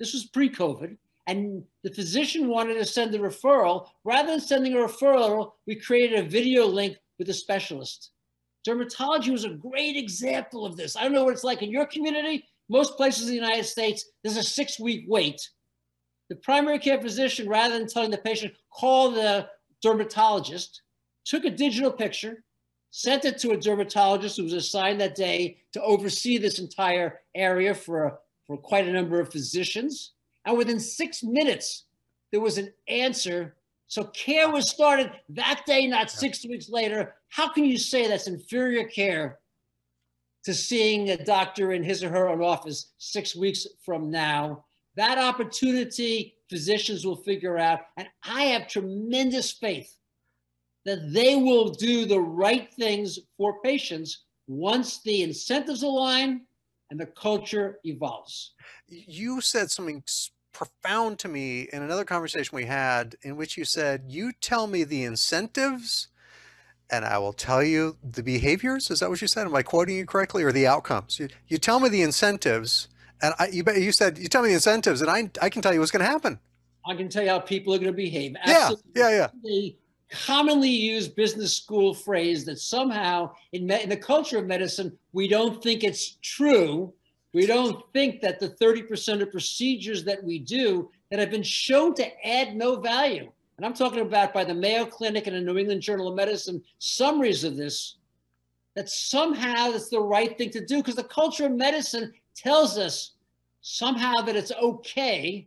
this 0.00 0.12
was 0.12 0.26
pre 0.26 0.50
COVID, 0.50 0.96
and 1.28 1.62
the 1.84 1.92
physician 1.92 2.48
wanted 2.48 2.74
to 2.74 2.84
send 2.84 3.14
a 3.14 3.18
referral, 3.18 3.88
rather 4.04 4.32
than 4.32 4.40
sending 4.40 4.74
a 4.74 4.78
referral, 4.78 5.52
we 5.68 5.76
created 5.76 6.18
a 6.18 6.28
video 6.28 6.66
link 6.66 6.96
with 7.18 7.28
a 7.28 7.34
specialist. 7.34 8.10
Dermatology 8.66 9.30
was 9.30 9.44
a 9.44 9.50
great 9.50 9.96
example 9.96 10.64
of 10.64 10.76
this. 10.76 10.96
I 10.96 11.02
don't 11.02 11.12
know 11.12 11.24
what 11.24 11.34
it's 11.34 11.44
like 11.44 11.62
in 11.62 11.70
your 11.70 11.86
community. 11.86 12.44
Most 12.68 12.96
places 12.96 13.24
in 13.24 13.28
the 13.28 13.34
United 13.34 13.64
States, 13.64 14.06
there's 14.22 14.38
a 14.38 14.42
six 14.42 14.80
week 14.80 15.04
wait. 15.06 15.40
The 16.30 16.36
primary 16.36 16.78
care 16.78 17.00
physician, 17.00 17.48
rather 17.48 17.78
than 17.78 17.86
telling 17.86 18.10
the 18.10 18.18
patient, 18.18 18.54
call 18.72 19.10
the 19.10 19.48
dermatologist, 19.82 20.82
took 21.26 21.44
a 21.44 21.50
digital 21.50 21.92
picture, 21.92 22.42
sent 22.90 23.24
it 23.24 23.38
to 23.38 23.50
a 23.50 23.56
dermatologist 23.56 24.36
who 24.36 24.44
was 24.44 24.54
assigned 24.54 25.00
that 25.00 25.14
day 25.14 25.58
to 25.72 25.82
oversee 25.82 26.38
this 26.38 26.58
entire 26.58 27.20
area 27.34 27.74
for, 27.74 28.18
for 28.46 28.56
quite 28.56 28.88
a 28.88 28.92
number 28.92 29.20
of 29.20 29.30
physicians. 29.30 30.12
And 30.46 30.56
within 30.56 30.80
six 30.80 31.22
minutes, 31.22 31.84
there 32.32 32.40
was 32.40 32.56
an 32.56 32.72
answer. 32.88 33.56
So 33.86 34.04
care 34.04 34.50
was 34.50 34.70
started 34.70 35.12
that 35.30 35.62
day, 35.66 35.86
not 35.86 36.10
six 36.10 36.44
weeks 36.44 36.68
later. 36.68 37.14
How 37.28 37.52
can 37.52 37.64
you 37.64 37.78
say 37.78 38.08
that's 38.08 38.26
inferior 38.26 38.88
care 38.88 39.38
to 40.44 40.54
seeing 40.54 41.10
a 41.10 41.24
doctor 41.24 41.72
in 41.72 41.82
his 41.82 42.02
or 42.02 42.10
her 42.10 42.28
own 42.28 42.42
office 42.42 42.92
six 42.98 43.36
weeks 43.36 43.66
from 43.84 44.10
now? 44.10 44.64
That 44.96 45.18
opportunity, 45.18 46.36
physicians 46.48 47.04
will 47.04 47.16
figure 47.16 47.58
out. 47.58 47.80
And 47.96 48.08
I 48.24 48.44
have 48.44 48.68
tremendous 48.68 49.52
faith 49.52 49.96
that 50.84 51.12
they 51.12 51.36
will 51.36 51.70
do 51.70 52.04
the 52.04 52.20
right 52.20 52.72
things 52.74 53.18
for 53.36 53.60
patients 53.62 54.24
once 54.46 55.02
the 55.02 55.22
incentives 55.22 55.82
align 55.82 56.42
and 56.90 57.00
the 57.00 57.06
culture 57.06 57.78
evolves. 57.84 58.52
You 58.88 59.40
said 59.40 59.70
something 59.70 60.02
profound 60.54 61.18
to 61.18 61.28
me 61.28 61.68
in 61.72 61.82
another 61.82 62.04
conversation 62.04 62.56
we 62.56 62.64
had, 62.64 63.16
in 63.22 63.36
which 63.36 63.58
you 63.58 63.64
said, 63.64 64.04
You 64.08 64.32
tell 64.40 64.66
me 64.66 64.84
the 64.84 65.04
incentives, 65.04 66.08
and 66.90 67.04
I 67.04 67.18
will 67.18 67.32
tell 67.34 67.62
you 67.62 67.98
the 68.02 68.22
behaviors. 68.22 68.90
Is 68.90 69.00
that 69.00 69.10
what 69.10 69.20
you 69.20 69.28
said? 69.28 69.46
Am 69.46 69.54
I 69.54 69.62
quoting 69.62 69.96
you 69.96 70.06
correctly, 70.06 70.42
or 70.44 70.52
the 70.52 70.66
outcomes? 70.66 71.18
You, 71.18 71.28
you 71.48 71.58
tell 71.58 71.80
me 71.80 71.90
the 71.90 72.02
incentives, 72.02 72.88
and 73.20 73.34
I, 73.38 73.48
you, 73.48 73.64
you 73.76 73.92
said, 73.92 74.16
You 74.16 74.28
tell 74.28 74.42
me 74.42 74.48
the 74.48 74.54
incentives, 74.54 75.02
and 75.02 75.10
I, 75.10 75.30
I 75.42 75.50
can 75.50 75.60
tell 75.60 75.74
you 75.74 75.80
what's 75.80 75.92
going 75.92 76.04
to 76.04 76.10
happen. 76.10 76.38
I 76.86 76.94
can 76.94 77.08
tell 77.08 77.22
you 77.22 77.30
how 77.30 77.40
people 77.40 77.74
are 77.74 77.78
going 77.78 77.92
to 77.92 77.96
behave. 77.96 78.36
Yeah, 78.46 78.70
yeah, 78.94 79.10
yeah. 79.10 79.28
The 79.42 79.76
commonly 80.10 80.68
used 80.68 81.16
business 81.16 81.56
school 81.56 81.94
phrase 81.94 82.44
that 82.44 82.58
somehow 82.58 83.32
in, 83.52 83.66
me- 83.66 83.82
in 83.82 83.88
the 83.88 83.96
culture 83.96 84.38
of 84.38 84.46
medicine, 84.46 84.96
we 85.12 85.26
don't 85.26 85.62
think 85.62 85.82
it's 85.82 86.18
true. 86.22 86.92
We 87.34 87.46
don't 87.46 87.84
think 87.92 88.22
that 88.22 88.40
the 88.40 88.48
30% 88.48 89.20
of 89.20 89.30
procedures 89.30 90.04
that 90.04 90.24
we 90.24 90.38
do 90.38 90.90
that 91.10 91.18
have 91.18 91.30
been 91.30 91.42
shown 91.42 91.94
to 91.96 92.26
add 92.26 92.56
no 92.56 92.80
value. 92.80 93.30
And 93.56 93.66
I'm 93.66 93.74
talking 93.74 94.00
about 94.00 94.32
by 94.32 94.44
the 94.44 94.54
Mayo 94.54 94.86
Clinic 94.86 95.26
and 95.26 95.36
the 95.36 95.40
New 95.40 95.58
England 95.58 95.82
Journal 95.82 96.08
of 96.08 96.14
Medicine 96.14 96.62
summaries 96.78 97.44
of 97.44 97.56
this, 97.56 97.96
that 98.74 98.88
somehow 98.88 99.70
it's 99.70 99.90
the 99.90 100.00
right 100.00 100.36
thing 100.38 100.50
to 100.50 100.64
do 100.64 100.78
because 100.78 100.96
the 100.96 101.04
culture 101.04 101.46
of 101.46 101.52
medicine 101.52 102.12
tells 102.34 102.78
us 102.78 103.12
somehow 103.60 104.14
that 104.22 104.36
it's 104.36 104.52
okay 104.52 105.46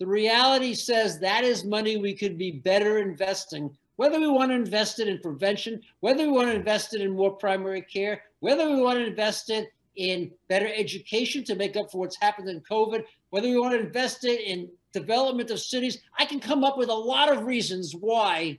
the 0.00 0.06
reality 0.06 0.72
says 0.72 1.18
that 1.18 1.44
is 1.44 1.62
money 1.62 1.98
we 1.98 2.14
could 2.14 2.38
be 2.38 2.50
better 2.50 3.00
investing, 3.00 3.76
whether 3.96 4.18
we 4.18 4.28
want 4.28 4.50
to 4.50 4.54
invest 4.54 4.98
it 4.98 5.08
in 5.08 5.18
prevention, 5.18 5.82
whether 6.00 6.24
we 6.24 6.32
want 6.32 6.48
to 6.48 6.56
invest 6.56 6.94
it 6.94 7.02
in 7.02 7.10
more 7.10 7.32
primary 7.32 7.82
care, 7.82 8.22
whether 8.40 8.66
we 8.66 8.80
want 8.80 8.98
to 8.98 9.06
invest 9.06 9.50
it 9.50 9.70
in 9.96 10.30
better 10.48 10.68
education 10.74 11.44
to 11.44 11.54
make 11.54 11.76
up 11.76 11.90
for 11.90 11.98
what's 11.98 12.20
happened 12.20 12.48
in 12.48 12.60
COVID, 12.60 13.04
whether 13.30 13.48
we 13.48 13.58
want 13.58 13.74
to 13.74 13.80
invest 13.80 14.24
it 14.24 14.40
in 14.40 14.68
development 14.92 15.50
of 15.50 15.60
cities. 15.60 15.98
I 16.18 16.24
can 16.24 16.40
come 16.40 16.64
up 16.64 16.78
with 16.78 16.88
a 16.88 16.94
lot 16.94 17.32
of 17.32 17.44
reasons 17.44 17.94
why 17.94 18.58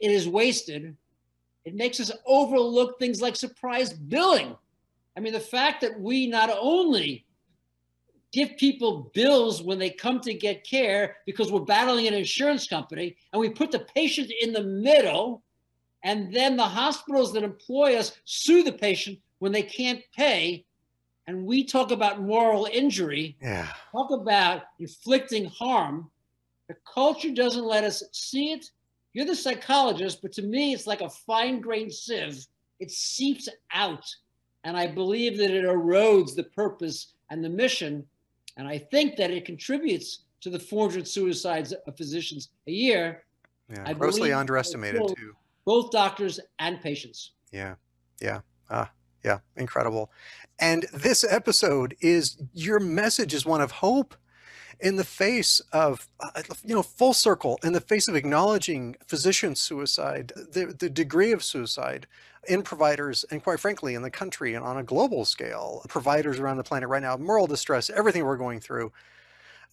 it 0.00 0.10
is 0.10 0.28
wasted. 0.28 0.96
It 1.64 1.74
makes 1.74 2.00
us 2.00 2.12
overlook 2.26 2.98
things 2.98 3.22
like 3.22 3.36
surprise 3.36 3.92
billing. 3.92 4.56
I 5.16 5.20
mean, 5.20 5.32
the 5.32 5.40
fact 5.40 5.80
that 5.82 5.98
we 5.98 6.26
not 6.26 6.50
only 6.60 7.24
give 8.32 8.56
people 8.56 9.10
bills 9.14 9.62
when 9.62 9.78
they 9.78 9.90
come 9.90 10.20
to 10.20 10.34
get 10.34 10.64
care 10.64 11.18
because 11.24 11.52
we're 11.52 11.60
battling 11.60 12.08
an 12.08 12.14
insurance 12.14 12.66
company 12.66 13.16
and 13.32 13.40
we 13.40 13.48
put 13.48 13.70
the 13.70 13.86
patient 13.94 14.30
in 14.42 14.52
the 14.52 14.62
middle 14.62 15.40
and 16.02 16.34
then 16.34 16.56
the 16.56 16.62
hospitals 16.62 17.32
that 17.32 17.44
employ 17.44 17.96
us 17.96 18.18
sue 18.24 18.64
the 18.64 18.72
patient 18.72 19.18
when 19.38 19.52
they 19.52 19.62
can't 19.62 20.00
pay 20.16 20.64
and 21.26 21.44
we 21.46 21.64
talk 21.64 21.90
about 21.90 22.20
moral 22.22 22.66
injury 22.70 23.36
Yeah. 23.40 23.68
talk 23.92 24.10
about 24.10 24.62
inflicting 24.78 25.46
harm 25.46 26.10
the 26.68 26.76
culture 26.92 27.30
doesn't 27.30 27.64
let 27.64 27.84
us 27.84 28.02
see 28.12 28.52
it 28.52 28.70
you're 29.12 29.26
the 29.26 29.36
psychologist 29.36 30.20
but 30.22 30.32
to 30.32 30.42
me 30.42 30.72
it's 30.72 30.86
like 30.86 31.00
a 31.00 31.10
fine-grained 31.10 31.90
sieve 31.90 32.46
it 32.80 32.90
seeps 32.90 33.48
out 33.72 34.04
and 34.64 34.76
i 34.76 34.86
believe 34.86 35.36
that 35.38 35.50
it 35.50 35.64
erodes 35.64 36.34
the 36.34 36.44
purpose 36.44 37.12
and 37.30 37.44
the 37.44 37.48
mission 37.48 38.04
and 38.56 38.68
I 38.68 38.78
think 38.78 39.16
that 39.16 39.32
it 39.32 39.44
contributes 39.44 40.20
to 40.40 40.48
the 40.48 40.60
400 40.60 41.08
suicides 41.08 41.72
of 41.72 41.96
physicians 41.96 42.50
a 42.68 42.70
year, 42.70 43.24
Yeah. 43.68 43.82
I 43.84 43.94
Grossly 43.94 44.32
underestimated, 44.32 45.02
too. 45.16 45.34
both 45.64 45.90
doctors 45.90 46.38
and 46.60 46.80
patients. 46.80 47.32
Yeah. 47.50 47.74
Yeah. 48.20 48.42
Ah, 48.70 48.92
yeah. 49.24 49.38
Incredible. 49.56 50.10
And 50.58 50.86
this 50.92 51.24
episode 51.28 51.96
is 52.00 52.36
your 52.52 52.78
message 52.78 53.34
is 53.34 53.44
one 53.44 53.60
of 53.60 53.72
hope 53.72 54.14
in 54.80 54.96
the 54.96 55.04
face 55.04 55.60
of, 55.72 56.08
uh, 56.20 56.42
you 56.64 56.74
know, 56.74 56.82
full 56.82 57.14
circle 57.14 57.58
in 57.64 57.72
the 57.72 57.80
face 57.80 58.08
of 58.08 58.14
acknowledging 58.14 58.96
physician 59.06 59.54
suicide, 59.54 60.32
the, 60.36 60.74
the 60.78 60.90
degree 60.90 61.32
of 61.32 61.42
suicide 61.42 62.06
in 62.46 62.62
providers, 62.62 63.24
and 63.30 63.42
quite 63.42 63.60
frankly, 63.60 63.94
in 63.94 64.02
the 64.02 64.10
country 64.10 64.54
and 64.54 64.64
on 64.64 64.76
a 64.76 64.82
global 64.82 65.24
scale, 65.24 65.82
providers 65.88 66.38
around 66.38 66.58
the 66.58 66.64
planet 66.64 66.88
right 66.88 67.02
now, 67.02 67.16
moral 67.16 67.46
distress, 67.46 67.88
everything 67.90 68.24
we're 68.24 68.36
going 68.36 68.60
through, 68.60 68.92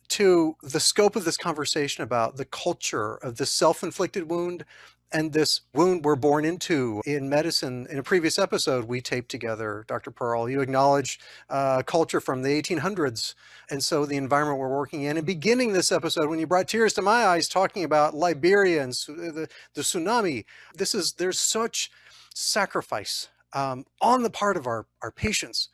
to 0.07 0.55
the 0.61 0.79
scope 0.79 1.15
of 1.15 1.25
this 1.25 1.37
conversation 1.37 2.03
about 2.03 2.37
the 2.37 2.45
culture 2.45 3.15
of 3.15 3.37
the 3.37 3.45
self 3.45 3.83
inflicted 3.83 4.29
wound 4.29 4.65
and 5.13 5.33
this 5.33 5.61
wound 5.73 6.05
we're 6.05 6.15
born 6.15 6.45
into 6.45 7.01
in 7.05 7.29
medicine. 7.29 7.87
In 7.89 7.97
a 7.97 8.03
previous 8.03 8.39
episode, 8.39 8.85
we 8.85 9.01
taped 9.01 9.29
together, 9.29 9.85
Dr. 9.87 10.11
Pearl, 10.11 10.49
you 10.49 10.61
acknowledged 10.61 11.21
uh, 11.49 11.83
culture 11.83 12.19
from 12.19 12.41
the 12.41 12.61
1800s. 12.61 13.33
And 13.69 13.83
so 13.83 14.05
the 14.05 14.17
environment 14.17 14.59
we're 14.59 14.69
working 14.69 15.03
in. 15.03 15.17
And 15.17 15.25
beginning 15.25 15.73
this 15.73 15.91
episode, 15.91 16.29
when 16.29 16.39
you 16.39 16.47
brought 16.47 16.67
tears 16.67 16.93
to 16.93 17.01
my 17.01 17.25
eyes 17.25 17.47
talking 17.49 17.83
about 17.83 18.13
Liberia 18.13 18.83
and 18.83 18.95
su- 18.95 19.15
the, 19.15 19.47
the 19.73 19.81
tsunami, 19.81 20.45
this 20.75 20.95
is, 20.95 21.13
there's 21.13 21.39
such 21.39 21.91
sacrifice 22.33 23.29
um, 23.53 23.85
on 24.01 24.23
the 24.23 24.29
part 24.29 24.57
of 24.57 24.65
our, 24.65 24.85
our 25.01 25.11
patients 25.11 25.69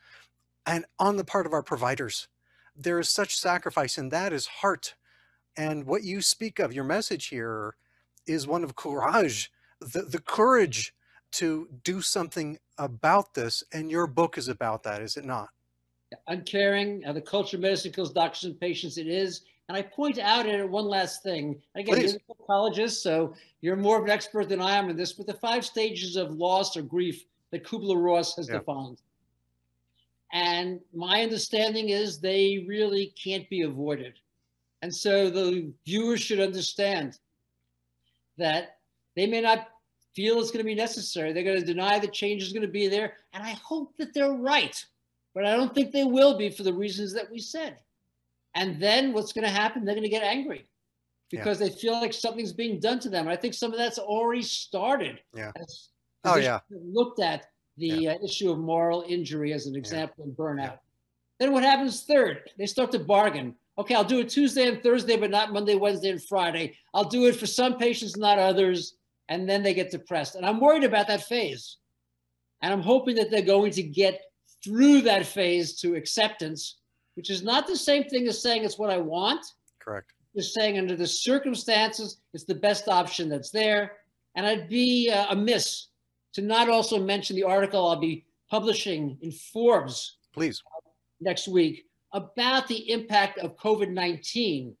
and 0.66 0.84
on 0.98 1.16
the 1.16 1.24
part 1.24 1.46
of 1.46 1.52
our 1.52 1.62
providers 1.62 2.28
there 2.78 3.00
is 3.00 3.08
such 3.08 3.36
sacrifice, 3.36 3.98
and 3.98 4.10
that 4.12 4.32
is 4.32 4.46
heart. 4.46 4.94
And 5.56 5.84
what 5.84 6.04
you 6.04 6.22
speak 6.22 6.58
of, 6.58 6.72
your 6.72 6.84
message 6.84 7.26
here, 7.26 7.74
is 8.28 8.46
one 8.46 8.62
of 8.62 8.76
courage, 8.76 9.50
the, 9.80 10.02
the 10.02 10.20
courage 10.20 10.94
to 11.32 11.68
do 11.84 12.00
something 12.00 12.58
about 12.78 13.34
this. 13.34 13.62
And 13.72 13.90
your 13.90 14.06
book 14.06 14.38
is 14.38 14.48
about 14.48 14.82
that, 14.84 15.02
is 15.02 15.16
it 15.16 15.24
not? 15.24 15.48
Uncaring, 16.26 17.04
uh, 17.06 17.12
the 17.12 17.20
culture 17.20 17.56
of 17.56 17.62
medicine 17.62 17.92
kills 17.92 18.12
doctors 18.12 18.44
and 18.44 18.58
patients, 18.60 18.98
it 18.98 19.08
is. 19.08 19.42
And 19.68 19.76
I 19.76 19.82
point 19.82 20.18
out 20.18 20.46
in 20.46 20.60
it 20.60 20.68
one 20.68 20.86
last 20.86 21.22
thing. 21.22 21.60
Again, 21.74 21.96
Please. 21.96 22.12
you're 22.12 22.20
a 22.30 22.42
psychologist, 22.42 23.02
so 23.02 23.34
you're 23.60 23.76
more 23.76 23.98
of 23.98 24.04
an 24.04 24.10
expert 24.10 24.48
than 24.48 24.62
I 24.62 24.76
am 24.76 24.88
in 24.88 24.96
this, 24.96 25.12
but 25.12 25.26
the 25.26 25.34
five 25.34 25.66
stages 25.66 26.16
of 26.16 26.32
loss 26.32 26.76
or 26.76 26.82
grief 26.82 27.24
that 27.50 27.64
Kubler-Ross 27.64 28.36
has 28.36 28.48
Yeah. 28.48 28.58
defined. 28.58 29.02
And 30.32 30.80
my 30.94 31.22
understanding 31.22 31.90
is 31.90 32.18
they 32.18 32.64
really 32.66 33.12
can't 33.22 33.48
be 33.50 33.62
avoided. 33.62 34.14
And 34.82 34.94
so 34.94 35.28
the 35.28 35.72
viewers 35.84 36.20
should 36.20 36.40
understand 36.40 37.18
that 38.38 38.78
they 39.16 39.26
may 39.26 39.40
not 39.40 39.68
feel 40.14 40.38
it's 40.40 40.50
going 40.50 40.64
to 40.64 40.64
be 40.64 40.74
necessary. 40.74 41.32
They're 41.32 41.44
going 41.44 41.60
to 41.60 41.66
deny 41.66 41.98
the 41.98 42.08
change 42.08 42.42
is 42.42 42.52
going 42.52 42.62
to 42.66 42.68
be 42.68 42.88
there. 42.88 43.14
And 43.32 43.42
I 43.42 43.50
hope 43.62 43.94
that 43.98 44.14
they're 44.14 44.32
right. 44.32 44.82
But 45.34 45.44
I 45.44 45.54
don't 45.56 45.74
think 45.74 45.92
they 45.92 46.04
will 46.04 46.36
be 46.36 46.50
for 46.50 46.62
the 46.62 46.72
reasons 46.72 47.12
that 47.14 47.30
we 47.30 47.38
said. 47.38 47.76
And 48.54 48.80
then 48.82 49.12
what's 49.12 49.32
going 49.32 49.44
to 49.44 49.50
happen? 49.50 49.84
They're 49.84 49.94
going 49.94 50.02
to 50.02 50.08
get 50.08 50.22
angry 50.24 50.66
Yeah. 51.30 51.40
because 51.40 51.58
they 51.58 51.70
feel 51.70 51.92
like 51.92 52.12
something's 52.12 52.52
being 52.52 52.80
done 52.80 52.98
to 53.00 53.08
them. 53.08 53.26
And 53.26 53.30
I 53.30 53.36
think 53.36 53.54
some 53.54 53.72
of 53.72 53.78
that's 53.78 53.98
already 53.98 54.42
started. 54.42 55.20
Yeah. 55.36 55.52
As 55.60 55.88
Oh, 56.24 56.36
yeah. 56.36 56.60
Looked 56.70 57.20
at 57.20 57.46
the 57.76 58.08
uh, 58.08 58.18
issue 58.24 58.50
of 58.50 58.58
moral 58.58 59.04
injury 59.06 59.52
as 59.52 59.66
an 59.66 59.76
example 59.76 60.24
in 60.24 60.32
burnout. 60.32 60.78
Then 61.38 61.52
what 61.52 61.62
happens 61.62 62.02
third? 62.02 62.50
They 62.58 62.66
start 62.66 62.90
to 62.92 62.98
bargain. 62.98 63.54
Okay, 63.78 63.94
I'll 63.94 64.04
do 64.04 64.18
it 64.18 64.28
Tuesday 64.28 64.66
and 64.66 64.82
Thursday, 64.82 65.16
but 65.16 65.30
not 65.30 65.52
Monday, 65.52 65.76
Wednesday, 65.76 66.10
and 66.10 66.22
Friday. 66.22 66.76
I'll 66.92 67.08
do 67.08 67.26
it 67.26 67.36
for 67.36 67.46
some 67.46 67.78
patients, 67.78 68.16
not 68.16 68.38
others. 68.38 68.94
And 69.28 69.48
then 69.48 69.62
they 69.62 69.72
get 69.72 69.90
depressed. 69.90 70.34
And 70.34 70.44
I'm 70.44 70.58
worried 70.58 70.84
about 70.84 71.06
that 71.06 71.24
phase. 71.24 71.76
And 72.60 72.72
I'm 72.72 72.82
hoping 72.82 73.14
that 73.16 73.30
they're 73.30 73.42
going 73.42 73.70
to 73.72 73.82
get 73.82 74.22
through 74.64 75.02
that 75.02 75.26
phase 75.26 75.78
to 75.80 75.94
acceptance, 75.94 76.78
which 77.14 77.30
is 77.30 77.44
not 77.44 77.66
the 77.66 77.76
same 77.76 78.04
thing 78.04 78.26
as 78.26 78.42
saying 78.42 78.64
it's 78.64 78.78
what 78.78 78.90
I 78.90 78.98
want. 78.98 79.44
Correct. 79.78 80.12
Just 80.34 80.54
saying 80.54 80.76
under 80.76 80.96
the 80.96 81.06
circumstances, 81.06 82.18
it's 82.34 82.44
the 82.44 82.54
best 82.54 82.88
option 82.88 83.28
that's 83.28 83.50
there. 83.50 83.92
And 84.34 84.44
I'd 84.44 84.68
be 84.68 85.10
uh, 85.10 85.26
amiss 85.30 85.88
to 86.32 86.42
not 86.42 86.68
also 86.68 86.98
mention 86.98 87.36
the 87.36 87.44
article 87.44 87.86
I'll 87.86 87.96
be 87.96 88.24
publishing 88.50 89.18
in 89.20 89.30
Forbes 89.30 90.16
Please. 90.32 90.62
next 91.20 91.48
week 91.48 91.87
about 92.12 92.66
the 92.68 92.90
impact 92.90 93.38
of 93.38 93.56
COVID 93.56 93.90
19 93.90 94.74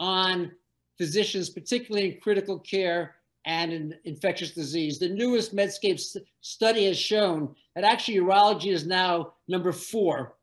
on 0.00 0.52
physicians, 0.98 1.50
particularly 1.50 2.12
in 2.14 2.20
critical 2.20 2.58
care 2.58 3.16
and 3.44 3.72
in 3.72 3.94
infectious 4.04 4.50
disease. 4.52 4.98
The 4.98 5.08
newest 5.08 5.54
Medscape 5.54 6.00
study 6.40 6.86
has 6.86 6.98
shown 6.98 7.54
that 7.74 7.84
actually 7.84 8.16
urology 8.18 8.72
is 8.72 8.86
now 8.86 9.34
number 9.48 9.72
four 9.72 10.36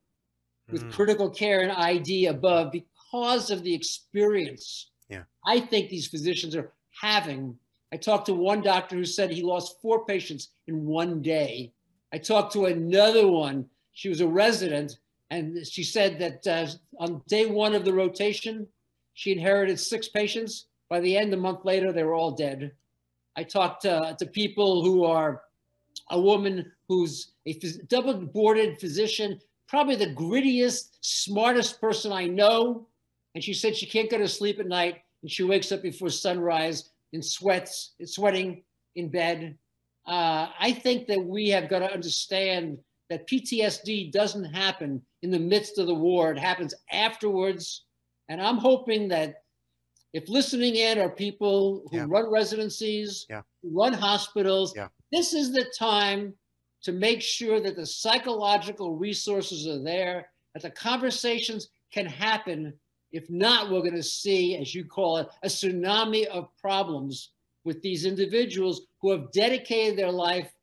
with 0.71 0.83
Mm. 0.85 0.91
critical 0.93 1.29
care 1.29 1.61
and 1.61 1.71
ID 1.71 2.27
above 2.27 2.71
because 2.71 3.51
of 3.51 3.63
the 3.63 3.73
experience 3.73 4.89
Yeah. 5.09 5.23
I 5.45 5.59
think 5.59 5.89
these 5.89 6.07
physicians 6.07 6.55
are 6.55 6.71
having. 6.99 7.59
I 7.91 7.97
talked 7.97 8.25
to 8.27 8.33
one 8.33 8.61
doctor 8.61 8.95
who 8.95 9.05
said 9.05 9.29
he 9.29 9.43
lost 9.43 9.81
four 9.81 10.05
patients 10.05 10.49
in 10.67 10.85
one 10.85 11.21
day. 11.21 11.73
I 12.13 12.17
talked 12.17 12.53
to 12.53 12.65
another 12.65 13.27
one. 13.27 13.69
She 13.91 14.07
was 14.09 14.21
a 14.21 14.27
resident, 14.27 14.97
and 15.33 15.65
she 15.65 15.83
said 15.83 16.19
that 16.19 16.45
uh, 16.45 16.67
on 16.99 17.23
day 17.27 17.47
one 17.47 17.73
of 17.73 17.83
the 17.83 17.93
rotation, 17.93 18.67
she 19.15 19.31
inherited 19.31 19.79
six 19.79 20.07
patients. 20.07 20.67
By 20.89 20.99
the 20.99 21.17
end, 21.17 21.33
a 21.33 21.37
month 21.37 21.65
later, 21.65 21.91
they 21.91 22.03
were 22.03 22.13
all 22.13 22.29
dead. 22.31 22.71
I 23.35 23.41
talked 23.41 23.87
uh, 23.87 24.13
to 24.13 24.25
people 24.27 24.83
who 24.83 25.05
are 25.05 25.41
a 26.11 26.21
woman 26.21 26.71
who's 26.87 27.31
a 27.47 27.55
phys- 27.55 27.87
double 27.87 28.13
boarded 28.13 28.79
physician, 28.79 29.39
probably 29.67 29.95
the 29.95 30.13
grittiest, 30.13 30.97
smartest 31.01 31.81
person 31.81 32.11
I 32.11 32.27
know. 32.27 32.85
And 33.33 33.43
she 33.43 33.55
said 33.55 33.75
she 33.75 33.87
can't 33.87 34.11
go 34.11 34.19
to 34.19 34.27
sleep 34.27 34.59
at 34.59 34.67
night 34.67 35.01
and 35.23 35.31
she 35.31 35.41
wakes 35.41 35.71
up 35.71 35.81
before 35.81 36.11
sunrise 36.11 36.91
in 37.11 37.23
sweats, 37.23 37.93
sweating 38.05 38.61
in 38.95 39.09
bed. 39.09 39.57
Uh, 40.05 40.49
I 40.59 40.73
think 40.73 41.07
that 41.07 41.25
we 41.25 41.49
have 41.49 41.69
got 41.69 41.79
to 41.79 41.91
understand 41.91 42.77
that 43.09 43.27
PTSD 43.27 44.11
doesn't 44.11 44.45
happen 44.45 45.01
in 45.23 45.31
the 45.31 45.39
midst 45.39 45.79
of 45.79 45.87
the 45.87 45.95
war, 45.95 46.31
it 46.31 46.37
happens 46.37 46.73
afterwards. 46.91 47.85
And 48.27 48.41
I'm 48.41 48.57
hoping 48.57 49.07
that 49.07 49.43
if 50.11 50.27
listening 50.29 50.75
in 50.75 50.99
are 50.99 51.09
people 51.09 51.87
who 51.89 51.97
Yeah. 51.97 52.05
run 52.07 52.29
residencies, 52.29 53.25
Yeah. 53.29 53.41
who 53.61 53.69
run 53.69 53.93
hospitals, 53.93 54.75
Yeah. 54.75 54.89
this 55.11 55.33
is 55.33 55.51
the 55.53 55.63
time 55.77 56.37
to 56.83 56.91
make 56.91 57.21
sure 57.21 57.61
that 57.61 57.77
the 57.77 57.85
psychological 57.85 58.95
resources 58.97 59.65
are 59.65 59.79
there, 59.81 60.29
that 60.53 60.61
the 60.61 60.69
conversations 60.69 61.69
can 61.89 62.05
happen. 62.05 62.77
If 63.13 63.29
not, 63.29 63.71
we're 63.71 63.79
going 63.79 63.95
to 63.95 64.03
see, 64.03 64.57
as 64.57 64.75
you 64.75 64.83
call 64.83 65.17
it, 65.17 65.29
a 65.41 65.47
tsunami 65.47 66.25
of 66.25 66.53
problems 66.57 67.31
with 67.63 67.81
these 67.81 68.05
individuals 68.05 68.87
who 68.99 69.11
have 69.11 69.31
dedicated 69.31 69.97
their 69.97 70.11
life 70.11 70.53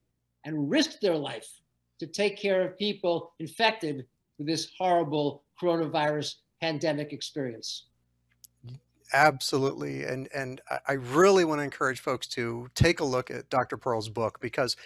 and 0.45 0.69
risked 0.71 1.01
their 1.01 1.17
life 1.17 1.63
to 1.99 2.07
take 2.07 2.37
care 2.37 2.61
of 2.61 2.77
people 2.77 3.33
infected 3.39 4.07
this 4.41 4.73
horrible 4.79 5.45
coronavirus 5.61 6.37
pandemic 6.61 7.13
experience. 7.13 7.87
Absolutely. 9.13 10.05
And 10.05 10.29
and 10.33 10.61
I- 10.71 10.81
I 10.89 10.93
really 10.93 11.45
want 11.45 11.59
to 11.59 11.65
encourage 11.65 12.01
folks 12.01 12.27
to 12.29 12.71
take 12.75 13.01
a 13.01 13.05
look 13.05 13.31
at 13.31 13.51
Dr. 13.51 13.77
Pearl's 13.77 14.09
book 14.09 14.39
because 14.41 14.77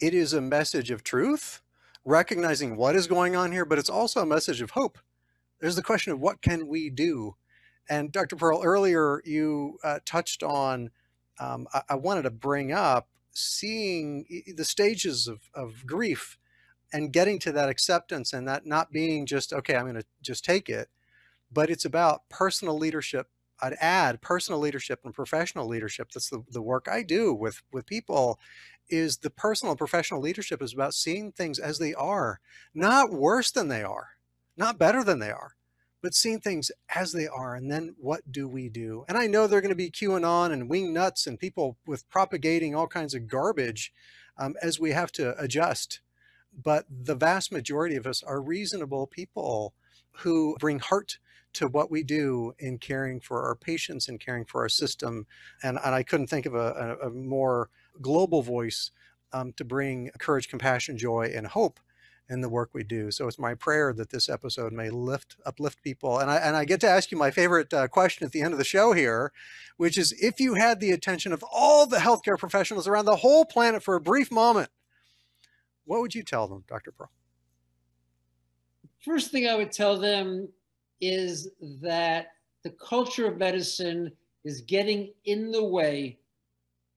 it 0.00 0.14
is 0.14 0.32
a 0.32 0.40
message 0.40 0.90
of 0.90 1.02
truth, 1.02 1.60
recognizing 2.04 2.76
what 2.76 2.94
is 2.94 3.06
going 3.06 3.34
on 3.34 3.50
here, 3.52 3.64
but 3.64 3.78
it's 3.78 3.90
also 3.90 4.20
a 4.20 4.26
message 4.26 4.60
of 4.60 4.70
hope. 4.72 4.98
There's 5.58 5.76
the 5.76 5.82
question 5.82 6.12
of 6.12 6.20
what 6.20 6.42
can 6.42 6.68
we 6.68 6.90
do? 6.90 7.36
And 7.88 8.12
Dr. 8.12 8.36
Pearl, 8.36 8.62
earlier 8.62 9.20
you 9.24 9.78
uh, 9.82 9.98
touched 10.04 10.42
on, 10.42 10.90
um, 11.40 11.66
I, 11.74 11.82
I 11.90 11.94
wanted 11.96 12.22
to 12.22 12.30
bring 12.30 12.72
up 12.72 13.08
seeing 13.32 14.44
the 14.54 14.64
stages 14.64 15.26
of, 15.26 15.50
of 15.54 15.86
grief 15.86 16.38
and 16.92 17.12
getting 17.12 17.38
to 17.40 17.52
that 17.52 17.68
acceptance 17.68 18.32
and 18.32 18.46
that 18.48 18.66
not 18.66 18.92
being 18.92 19.26
just, 19.26 19.52
okay, 19.52 19.76
I'm 19.76 19.84
going 19.84 19.94
to 19.94 20.04
just 20.22 20.44
take 20.44 20.68
it, 20.68 20.88
but 21.52 21.70
it's 21.70 21.84
about 21.84 22.28
personal 22.28 22.76
leadership 22.76 23.28
I'd 23.62 23.76
add 23.80 24.20
personal 24.20 24.60
leadership 24.60 25.00
and 25.04 25.14
professional 25.14 25.68
leadership. 25.68 26.10
That's 26.12 26.28
the, 26.28 26.42
the 26.50 26.60
work 26.60 26.88
I 26.90 27.02
do 27.04 27.32
with 27.32 27.62
with 27.72 27.86
people 27.86 28.40
is 28.88 29.18
the 29.18 29.30
personal 29.30 29.72
and 29.72 29.78
professional 29.78 30.20
leadership 30.20 30.60
is 30.60 30.74
about 30.74 30.94
seeing 30.94 31.30
things 31.30 31.58
as 31.60 31.78
they 31.78 31.94
are, 31.94 32.40
not 32.74 33.12
worse 33.12 33.52
than 33.52 33.68
they 33.68 33.82
are, 33.82 34.10
not 34.56 34.78
better 34.78 35.04
than 35.04 35.20
they 35.20 35.30
are, 35.30 35.52
but 36.02 36.14
seeing 36.14 36.40
things 36.40 36.72
as 36.94 37.12
they 37.12 37.28
are. 37.28 37.54
And 37.54 37.70
then 37.70 37.94
what 37.96 38.30
do 38.30 38.48
we 38.48 38.68
do? 38.68 39.04
And 39.08 39.16
I 39.16 39.28
know 39.28 39.46
they're 39.46 39.60
going 39.60 39.70
to 39.70 39.76
be 39.76 39.90
QAnon 39.90 40.52
and 40.52 40.68
wing 40.68 40.92
nuts 40.92 41.26
and 41.28 41.38
people 41.38 41.78
with 41.86 42.10
propagating 42.10 42.74
all 42.74 42.88
kinds 42.88 43.14
of 43.14 43.28
garbage 43.28 43.92
um, 44.36 44.56
as 44.60 44.80
we 44.80 44.90
have 44.90 45.12
to 45.12 45.40
adjust. 45.40 46.00
But 46.52 46.86
the 46.88 47.14
vast 47.14 47.52
majority 47.52 47.96
of 47.96 48.06
us 48.06 48.22
are 48.22 48.40
reasonable 48.40 49.06
people 49.06 49.74
who 50.16 50.56
bring 50.60 50.78
heart 50.78 51.18
to 51.54 51.68
what 51.68 51.90
we 51.90 52.02
do 52.02 52.54
in 52.58 52.78
caring 52.78 53.20
for 53.20 53.42
our 53.46 53.54
patients 53.54 54.08
and 54.08 54.20
caring 54.20 54.44
for 54.44 54.62
our 54.62 54.68
system. 54.68 55.26
And, 55.62 55.78
and 55.84 55.94
I 55.94 56.02
couldn't 56.02 56.28
think 56.28 56.46
of 56.46 56.54
a, 56.54 56.98
a, 57.02 57.08
a 57.08 57.10
more 57.10 57.68
global 58.00 58.42
voice 58.42 58.90
um, 59.32 59.52
to 59.54 59.64
bring 59.64 60.10
courage, 60.18 60.48
compassion, 60.48 60.96
joy, 60.96 61.32
and 61.34 61.46
hope 61.46 61.80
in 62.28 62.40
the 62.40 62.48
work 62.48 62.70
we 62.72 62.84
do. 62.84 63.10
So 63.10 63.26
it's 63.28 63.38
my 63.38 63.54
prayer 63.54 63.92
that 63.92 64.10
this 64.10 64.28
episode 64.28 64.72
may 64.72 64.88
lift, 64.88 65.36
uplift 65.44 65.82
people. 65.82 66.18
And 66.18 66.30
I, 66.30 66.36
and 66.36 66.56
I 66.56 66.64
get 66.64 66.80
to 66.80 66.88
ask 66.88 67.10
you 67.10 67.18
my 67.18 67.30
favorite 67.30 67.72
uh, 67.74 67.88
question 67.88 68.24
at 68.24 68.32
the 68.32 68.40
end 68.40 68.52
of 68.52 68.58
the 68.58 68.64
show 68.64 68.92
here, 68.92 69.32
which 69.76 69.98
is 69.98 70.12
if 70.12 70.40
you 70.40 70.54
had 70.54 70.80
the 70.80 70.92
attention 70.92 71.32
of 71.32 71.44
all 71.52 71.86
the 71.86 71.98
healthcare 71.98 72.38
professionals 72.38 72.88
around 72.88 73.04
the 73.04 73.16
whole 73.16 73.44
planet 73.44 73.82
for 73.82 73.94
a 73.94 74.00
brief 74.00 74.30
moment, 74.30 74.70
what 75.84 76.00
would 76.00 76.14
you 76.14 76.22
tell 76.22 76.48
them, 76.48 76.64
Dr. 76.68 76.92
Pearl? 76.92 77.10
First 79.00 79.30
thing 79.30 79.48
I 79.48 79.56
would 79.56 79.72
tell 79.72 79.98
them 79.98 80.48
is 81.00 81.48
that 81.82 82.28
the 82.62 82.70
culture 82.70 83.26
of 83.26 83.38
medicine 83.38 84.12
is 84.44 84.60
getting 84.60 85.12
in 85.24 85.50
the 85.50 85.64
way 85.64 86.18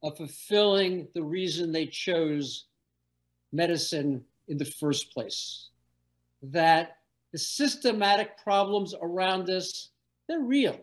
of 0.03 0.17
fulfilling 0.17 1.07
the 1.15 1.23
reason 1.23 1.71
they 1.71 1.87
chose 1.87 2.65
medicine 3.51 4.23
in 4.47 4.57
the 4.57 4.65
first 4.65 5.11
place. 5.11 5.69
That 6.43 6.97
the 7.31 7.39
systematic 7.39 8.37
problems 8.43 8.93
around 9.01 9.49
us, 9.49 9.89
they're 10.27 10.41
real. 10.41 10.79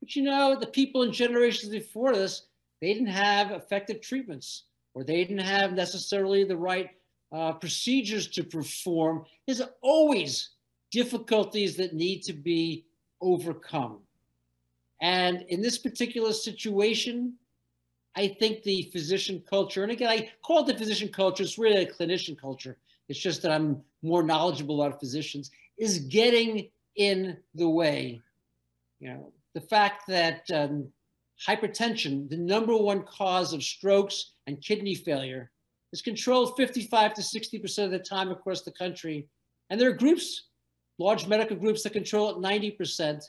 But 0.00 0.14
you 0.14 0.22
know, 0.22 0.56
the 0.58 0.66
people 0.66 1.02
in 1.02 1.12
generations 1.12 1.72
before 1.72 2.12
us, 2.12 2.46
they 2.80 2.92
didn't 2.92 3.08
have 3.08 3.50
effective 3.50 4.00
treatments 4.00 4.64
or 4.94 5.04
they 5.04 5.16
didn't 5.16 5.38
have 5.38 5.72
necessarily 5.72 6.44
the 6.44 6.56
right 6.56 6.90
uh, 7.32 7.52
procedures 7.52 8.28
to 8.28 8.44
perform. 8.44 9.24
There's 9.46 9.62
always 9.80 10.50
difficulties 10.90 11.76
that 11.76 11.94
need 11.94 12.22
to 12.22 12.32
be 12.32 12.86
overcome. 13.20 13.98
And 15.00 15.42
in 15.48 15.60
this 15.60 15.78
particular 15.78 16.32
situation, 16.32 17.34
I 18.16 18.28
think 18.40 18.62
the 18.62 18.82
physician 18.92 19.42
culture, 19.48 19.82
and 19.82 19.92
again, 19.92 20.08
I 20.08 20.30
call 20.42 20.60
it 20.60 20.66
the 20.66 20.78
physician 20.78 21.08
culture, 21.08 21.42
it's 21.42 21.58
really 21.58 21.82
a 21.82 21.92
clinician 21.92 22.38
culture. 22.38 22.76
It's 23.08 23.18
just 23.18 23.42
that 23.42 23.52
I'm 23.52 23.82
more 24.02 24.22
knowledgeable 24.22 24.82
about 24.82 25.00
physicians, 25.00 25.50
is 25.78 26.00
getting 26.00 26.68
in 26.96 27.36
the 27.54 27.68
way. 27.68 28.20
You 28.98 29.10
know, 29.10 29.32
the 29.54 29.60
fact 29.60 30.06
that 30.08 30.50
um, 30.52 30.88
hypertension, 31.46 32.28
the 32.28 32.36
number 32.36 32.76
one 32.76 33.04
cause 33.04 33.52
of 33.52 33.62
strokes 33.62 34.32
and 34.46 34.60
kidney 34.60 34.94
failure, 34.94 35.50
is 35.92 36.02
controlled 36.02 36.56
55 36.56 37.14
to 37.14 37.22
60% 37.22 37.84
of 37.84 37.90
the 37.90 37.98
time 37.98 38.30
across 38.30 38.62
the 38.62 38.72
country. 38.72 39.26
And 39.70 39.80
there 39.80 39.90
are 39.90 39.94
groups, 39.94 40.48
large 40.98 41.26
medical 41.26 41.56
groups 41.56 41.82
that 41.82 41.92
control 41.92 42.30
it 42.30 42.36
90%. 42.36 43.22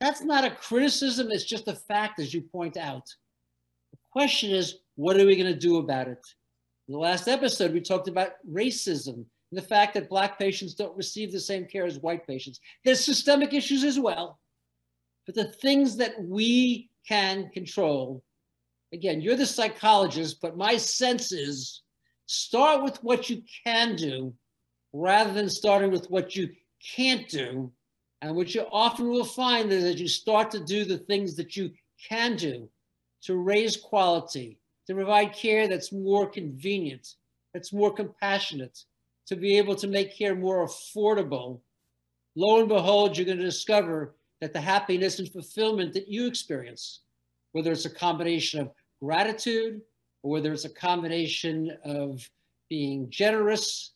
That's 0.00 0.22
not 0.22 0.44
a 0.44 0.50
criticism, 0.50 1.30
it's 1.30 1.44
just 1.44 1.68
a 1.68 1.74
fact, 1.74 2.20
as 2.20 2.32
you 2.32 2.40
point 2.40 2.76
out. 2.76 3.06
The 3.92 3.98
question 4.12 4.50
is, 4.50 4.78
what 4.96 5.18
are 5.18 5.26
we 5.26 5.36
going 5.36 5.52
to 5.52 5.58
do 5.58 5.76
about 5.76 6.08
it? 6.08 6.24
In 6.88 6.94
the 6.94 6.98
last 6.98 7.28
episode, 7.28 7.72
we 7.72 7.80
talked 7.80 8.08
about 8.08 8.32
racism 8.50 9.14
and 9.14 9.26
the 9.52 9.62
fact 9.62 9.94
that 9.94 10.08
Black 10.08 10.38
patients 10.38 10.74
don't 10.74 10.96
receive 10.96 11.32
the 11.32 11.40
same 11.40 11.66
care 11.66 11.84
as 11.84 11.98
white 11.98 12.26
patients. 12.26 12.60
There's 12.84 13.04
systemic 13.04 13.52
issues 13.52 13.84
as 13.84 13.98
well. 13.98 14.38
But 15.26 15.34
the 15.34 15.52
things 15.52 15.96
that 15.96 16.20
we 16.22 16.90
can 17.06 17.50
control, 17.50 18.22
again, 18.92 19.20
you're 19.20 19.36
the 19.36 19.46
psychologist, 19.46 20.40
but 20.40 20.56
my 20.56 20.76
sense 20.76 21.30
is 21.32 21.82
start 22.30 22.84
with 22.84 23.02
what 23.02 23.28
you 23.28 23.42
can 23.64 23.96
do 23.96 24.32
rather 24.92 25.32
than 25.32 25.50
starting 25.50 25.90
with 25.90 26.08
what 26.10 26.36
you 26.36 26.48
can't 26.94 27.28
do. 27.28 27.72
And 28.22 28.36
what 28.36 28.54
you 28.54 28.64
often 28.70 29.08
will 29.08 29.24
find 29.24 29.72
is 29.72 29.82
that 29.82 29.98
you 29.98 30.06
start 30.06 30.52
to 30.52 30.64
do 30.64 30.84
the 30.84 30.98
things 30.98 31.34
that 31.36 31.56
you 31.56 31.72
can 32.08 32.36
do 32.36 32.68
to 33.22 33.36
raise 33.36 33.76
quality, 33.76 34.58
to 34.86 34.94
provide 34.94 35.32
care 35.32 35.66
that's 35.66 35.90
more 35.90 36.28
convenient, 36.28 37.14
that's 37.52 37.72
more 37.72 37.92
compassionate, 37.92 38.78
to 39.26 39.34
be 39.34 39.58
able 39.58 39.74
to 39.74 39.88
make 39.88 40.16
care 40.16 40.36
more 40.36 40.64
affordable. 40.66 41.60
Lo 42.36 42.60
and 42.60 42.68
behold, 42.68 43.16
you're 43.16 43.26
going 43.26 43.38
to 43.38 43.44
discover 43.44 44.14
that 44.40 44.52
the 44.52 44.60
happiness 44.60 45.18
and 45.18 45.28
fulfillment 45.28 45.94
that 45.94 46.08
you 46.08 46.26
experience, 46.26 47.00
whether 47.52 47.72
it's 47.72 47.86
a 47.86 47.90
combination 47.90 48.60
of 48.60 48.70
gratitude 49.02 49.80
or 50.22 50.38
it's 50.38 50.64
a 50.64 50.70
combination 50.70 51.76
of 51.84 52.28
being 52.68 53.08
generous, 53.10 53.92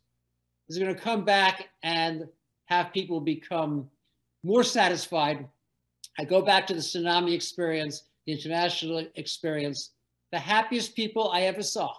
is 0.69 0.79
going 0.79 0.95
to 0.95 1.01
come 1.01 1.25
back 1.25 1.69
and 1.83 2.27
have 2.67 2.93
people 2.93 3.21
become 3.21 3.89
more 4.43 4.65
satisfied. 4.65 5.47
I 6.19 6.25
go 6.25 6.43
back 6.43 6.67
to 6.69 6.75
the 6.75 6.81
tsunami 6.81 7.35
experience, 7.35 8.05
the 8.27 8.33
international 8.33 9.07
experience. 9.17 9.91
The 10.33 10.39
happiest 10.39 10.97
people 10.97 11.31
I 11.31 11.43
ever 11.43 11.63
saw 11.63 11.93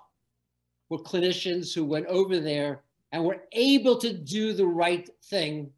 were 0.90 1.00
clinicians 1.00 1.74
who 1.74 1.86
went 1.86 2.08
over 2.08 2.40
there 2.40 2.82
and 3.12 3.24
were 3.24 3.44
able 3.52 3.98
to 4.00 4.14
do 4.14 4.54
the 4.54 4.66
right 4.66 5.10
thing, 5.26 5.72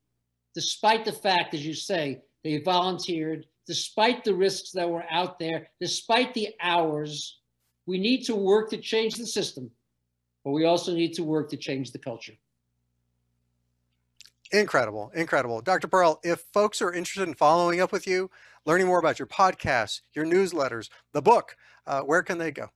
despite 0.55 1.05
the 1.05 1.11
fact, 1.11 1.53
as 1.53 1.65
you 1.65 1.73
say, 1.73 2.21
they 2.43 2.57
volunteered, 2.59 3.45
despite 3.65 4.23
the 4.23 4.33
risks 4.33 4.71
that 4.71 4.89
were 4.89 5.05
out 5.11 5.37
there, 5.37 5.67
despite 5.81 6.33
the 6.33 6.49
hours. 6.61 7.39
We 7.87 7.97
need 7.97 8.23
to 8.25 8.35
work 8.35 8.69
to 8.71 8.77
change 8.77 9.15
the 9.15 9.25
system, 9.25 9.71
but 10.43 10.51
we 10.51 10.65
also 10.65 10.93
need 10.93 11.13
to 11.13 11.23
work 11.23 11.49
to 11.49 11.57
change 11.57 11.91
the 11.91 11.97
culture. 11.97 12.33
Incredible, 14.51 15.11
incredible. 15.15 15.61
Dr. 15.61 15.87
Pearl, 15.87 16.19
if 16.23 16.41
folks 16.53 16.81
are 16.81 16.93
interested 16.93 17.27
in 17.27 17.33
following 17.33 17.81
up 17.81 17.91
with 17.91 18.05
you, 18.05 18.29
learning 18.65 18.87
more 18.87 18.99
about 18.99 19.19
your 19.19 19.27
podcasts, 19.27 20.01
your 20.13 20.25
newsletters, 20.25 20.89
the 21.13 21.21
book, 21.21 21.55
uh, 21.85 22.01
where 22.01 22.21
can 22.21 22.37
they 22.37 22.51
go? 22.51 22.69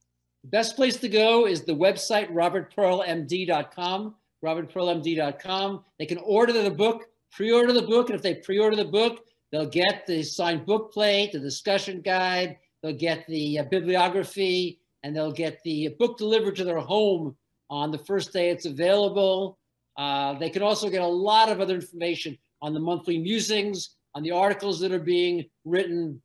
The 0.44 0.50
best 0.50 0.76
place 0.76 0.98
to 0.98 1.10
go 1.10 1.46
is 1.46 1.62
the 1.64 1.76
website, 1.76 2.32
robertpearlmd.com, 2.32 4.16
robertpearlmd.com. 4.44 5.84
They 6.00 6.06
can 6.06 6.18
order 6.20 6.54
the 6.54 6.72
book, 6.72 7.10
pre-order 7.32 7.74
the 7.74 7.82
book, 7.84 8.10
and 8.10 8.16
if 8.16 8.22
they 8.22 8.36
pre-order 8.36 8.76
the 8.76 8.86
book, 8.86 9.26
they'll 9.52 9.70
get 9.70 10.06
the 10.08 10.24
signed 10.24 10.66
book 10.66 10.92
plate, 10.92 11.34
the 11.34 11.40
discussion 11.40 12.02
guide, 12.02 12.58
they'll 12.82 12.98
get 12.98 13.28
the 13.28 13.60
uh, 13.60 13.64
bibliography, 13.64 14.81
and 15.04 15.16
they'll 15.16 15.32
get 15.32 15.60
the 15.64 15.90
book 16.00 16.18
delivered 16.18 16.56
to 16.56 16.64
their 16.64 16.80
home 16.80 17.36
on 17.70 17.90
the 17.90 17.98
first 18.00 18.34
day 18.34 18.50
it's 18.50 18.66
available. 18.66 19.58
Uh, 19.98 20.38
they 20.38 20.50
can 20.50 20.62
also 20.62 20.90
get 20.90 21.02
a 21.02 21.08
lot 21.08 21.50
of 21.50 21.60
other 21.60 21.76
information 21.76 22.38
on 22.62 22.74
the 22.74 22.80
monthly 22.80 23.18
musings, 23.18 23.96
on 24.14 24.24
the 24.24 24.32
articles 24.32 24.80
that 24.80 24.92
are 24.92 25.00
being 25.00 25.46
written, 25.66 26.22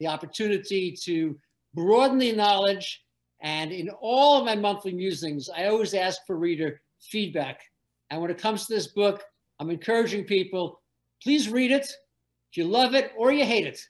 the 0.00 0.06
opportunity 0.06 0.92
to 0.92 1.36
broaden 1.74 2.18
the 2.18 2.32
knowledge. 2.32 3.02
And 3.40 3.72
in 3.72 3.90
all 4.00 4.38
of 4.38 4.44
my 4.44 4.54
monthly 4.54 4.92
musings, 4.92 5.50
I 5.50 5.66
always 5.66 5.92
ask 5.92 6.20
for 6.26 6.36
reader 6.36 6.80
feedback. 7.00 7.60
And 8.10 8.20
when 8.20 8.30
it 8.30 8.38
comes 8.38 8.66
to 8.66 8.74
this 8.74 8.88
book, 8.88 9.22
I'm 9.58 9.70
encouraging 9.70 10.24
people, 10.24 10.80
please 11.22 11.48
read 11.48 11.72
it. 11.72 11.86
If 12.50 12.56
you 12.56 12.64
love 12.64 12.94
it 12.94 13.12
or 13.16 13.32
you 13.32 13.44
hate 13.44 13.66
it, 13.66 13.80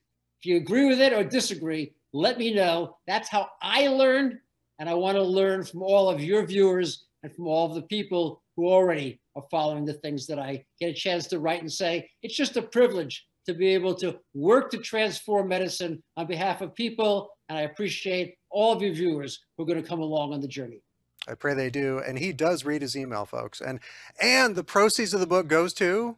if 0.41 0.47
you 0.47 0.57
agree 0.57 0.87
with 0.87 1.01
it 1.01 1.12
or 1.12 1.23
disagree, 1.23 1.93
let 2.17 2.39
me 2.39 2.55
know. 2.55 2.97
That's 3.07 3.29
how 3.29 3.49
I 3.63 3.89
learned. 3.89 4.39
And 4.79 4.89
I 4.89 4.95
want 4.95 5.17
to 5.17 5.23
learn 5.23 5.65
from 5.65 5.83
all 5.83 6.09
of 6.09 6.23
your 6.23 6.45
viewers 6.47 7.05
and 7.23 7.35
from 7.35 7.47
all 7.47 7.67
of 7.67 7.75
the 7.75 7.83
people 7.83 8.43
who 8.57 8.69
already 8.69 9.21
are 9.35 9.45
following 9.51 9.85
the 9.85 9.95
things 9.95 10.27
that 10.27 10.39
I 10.39 10.65
get 10.81 10.91
a 10.91 10.95
chance 10.95 11.27
to 11.29 11.39
write 11.39 11.61
and 11.61 11.73
say. 11.73 12.11
It's 12.23 12.37
just 12.37 12.57
a 12.57 12.63
privilege 12.63 13.27
to 13.47 13.55
be 13.55 13.69
able 13.69 13.95
to 13.97 14.19
work 14.35 14.71
to 14.71 14.79
transform 14.79 15.49
medicine 15.49 16.03
on 16.17 16.27
behalf 16.27 16.63
of 16.63 16.75
people. 16.75 17.31
And 17.49 17.59
I 17.59 17.63
appreciate 17.63 18.37
all 18.51 18.73
of 18.73 18.83
your 18.83 18.93
viewers 18.93 19.45
who 19.57 19.63
are 19.63 19.67
going 19.67 19.81
to 19.81 19.89
come 19.89 20.01
along 20.01 20.33
on 20.33 20.41
the 20.41 20.49
journey. 20.49 20.83
I 21.29 21.35
pray 21.35 21.55
they 21.55 21.71
do. 21.71 21.99
And 21.99 22.19
he 22.19 22.33
does 22.33 22.65
read 22.65 22.83
his 22.83 22.97
email, 22.97 23.27
folks. 23.27 23.61
And 23.61 23.81
and 24.21 24.57
the 24.57 24.65
proceeds 24.65 25.13
of 25.13 25.21
the 25.21 25.27
book 25.27 25.49
goes 25.49 25.75
to 25.75 26.17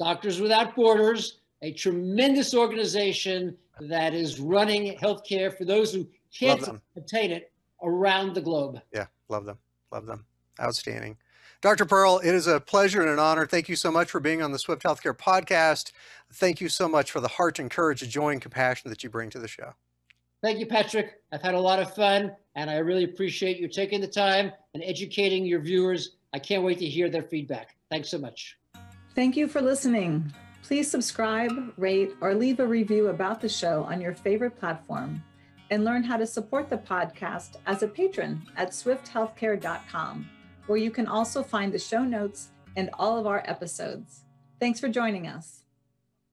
Doctors 0.00 0.40
Without 0.40 0.74
Borders, 0.74 1.40
a 1.62 1.72
tremendous 1.72 2.54
organization 2.54 3.56
that 3.80 4.14
is 4.14 4.40
running 4.40 4.96
healthcare 4.98 5.56
for 5.56 5.64
those 5.64 5.92
who 5.92 6.06
can't 6.36 6.68
obtain 6.96 7.30
it 7.30 7.52
around 7.82 8.34
the 8.34 8.40
globe. 8.40 8.80
Yeah, 8.92 9.06
love 9.28 9.44
them. 9.44 9.58
Love 9.90 10.06
them. 10.06 10.24
Outstanding. 10.60 11.16
Dr. 11.60 11.86
Pearl, 11.86 12.20
it 12.22 12.34
is 12.34 12.46
a 12.46 12.60
pleasure 12.60 13.00
and 13.00 13.10
an 13.10 13.18
honor. 13.18 13.46
Thank 13.46 13.68
you 13.70 13.76
so 13.76 13.90
much 13.90 14.10
for 14.10 14.20
being 14.20 14.42
on 14.42 14.52
the 14.52 14.58
Swift 14.58 14.82
Healthcare 14.82 15.16
podcast. 15.16 15.92
Thank 16.34 16.60
you 16.60 16.68
so 16.68 16.88
much 16.88 17.10
for 17.10 17.20
the 17.20 17.28
heart 17.28 17.58
and 17.58 17.70
courage, 17.70 18.06
joy, 18.08 18.32
and 18.32 18.42
compassion 18.42 18.90
that 18.90 19.02
you 19.02 19.08
bring 19.08 19.30
to 19.30 19.38
the 19.38 19.48
show. 19.48 19.72
Thank 20.42 20.58
you, 20.58 20.66
Patrick. 20.66 21.22
I've 21.32 21.40
had 21.40 21.54
a 21.54 21.60
lot 21.60 21.78
of 21.80 21.94
fun, 21.94 22.36
and 22.54 22.68
I 22.68 22.76
really 22.76 23.04
appreciate 23.04 23.58
you 23.58 23.66
taking 23.66 24.02
the 24.02 24.06
time 24.06 24.52
and 24.74 24.82
educating 24.84 25.46
your 25.46 25.60
viewers. 25.60 26.16
I 26.34 26.38
can't 26.38 26.62
wait 26.62 26.78
to 26.80 26.86
hear 26.86 27.08
their 27.08 27.22
feedback. 27.22 27.76
Thanks 27.90 28.10
so 28.10 28.18
much. 28.18 28.58
Thank 29.14 29.34
you 29.34 29.48
for 29.48 29.62
listening. 29.62 30.34
Please 30.64 30.90
subscribe, 30.90 31.74
rate, 31.76 32.14
or 32.22 32.34
leave 32.34 32.58
a 32.58 32.66
review 32.66 33.08
about 33.08 33.38
the 33.38 33.48
show 33.50 33.84
on 33.84 34.00
your 34.00 34.14
favorite 34.14 34.58
platform 34.58 35.22
and 35.68 35.84
learn 35.84 36.02
how 36.02 36.16
to 36.16 36.26
support 36.26 36.70
the 36.70 36.78
podcast 36.78 37.56
as 37.66 37.82
a 37.82 37.88
patron 37.88 38.40
at 38.56 38.70
swifthealthcare.com 38.70 40.26
where 40.66 40.78
you 40.78 40.90
can 40.90 41.06
also 41.06 41.42
find 41.42 41.70
the 41.70 41.78
show 41.78 42.02
notes 42.02 42.48
and 42.76 42.88
all 42.94 43.18
of 43.18 43.26
our 43.26 43.42
episodes. 43.46 44.22
Thanks 44.58 44.80
for 44.80 44.88
joining 44.88 45.26
us. 45.26 45.63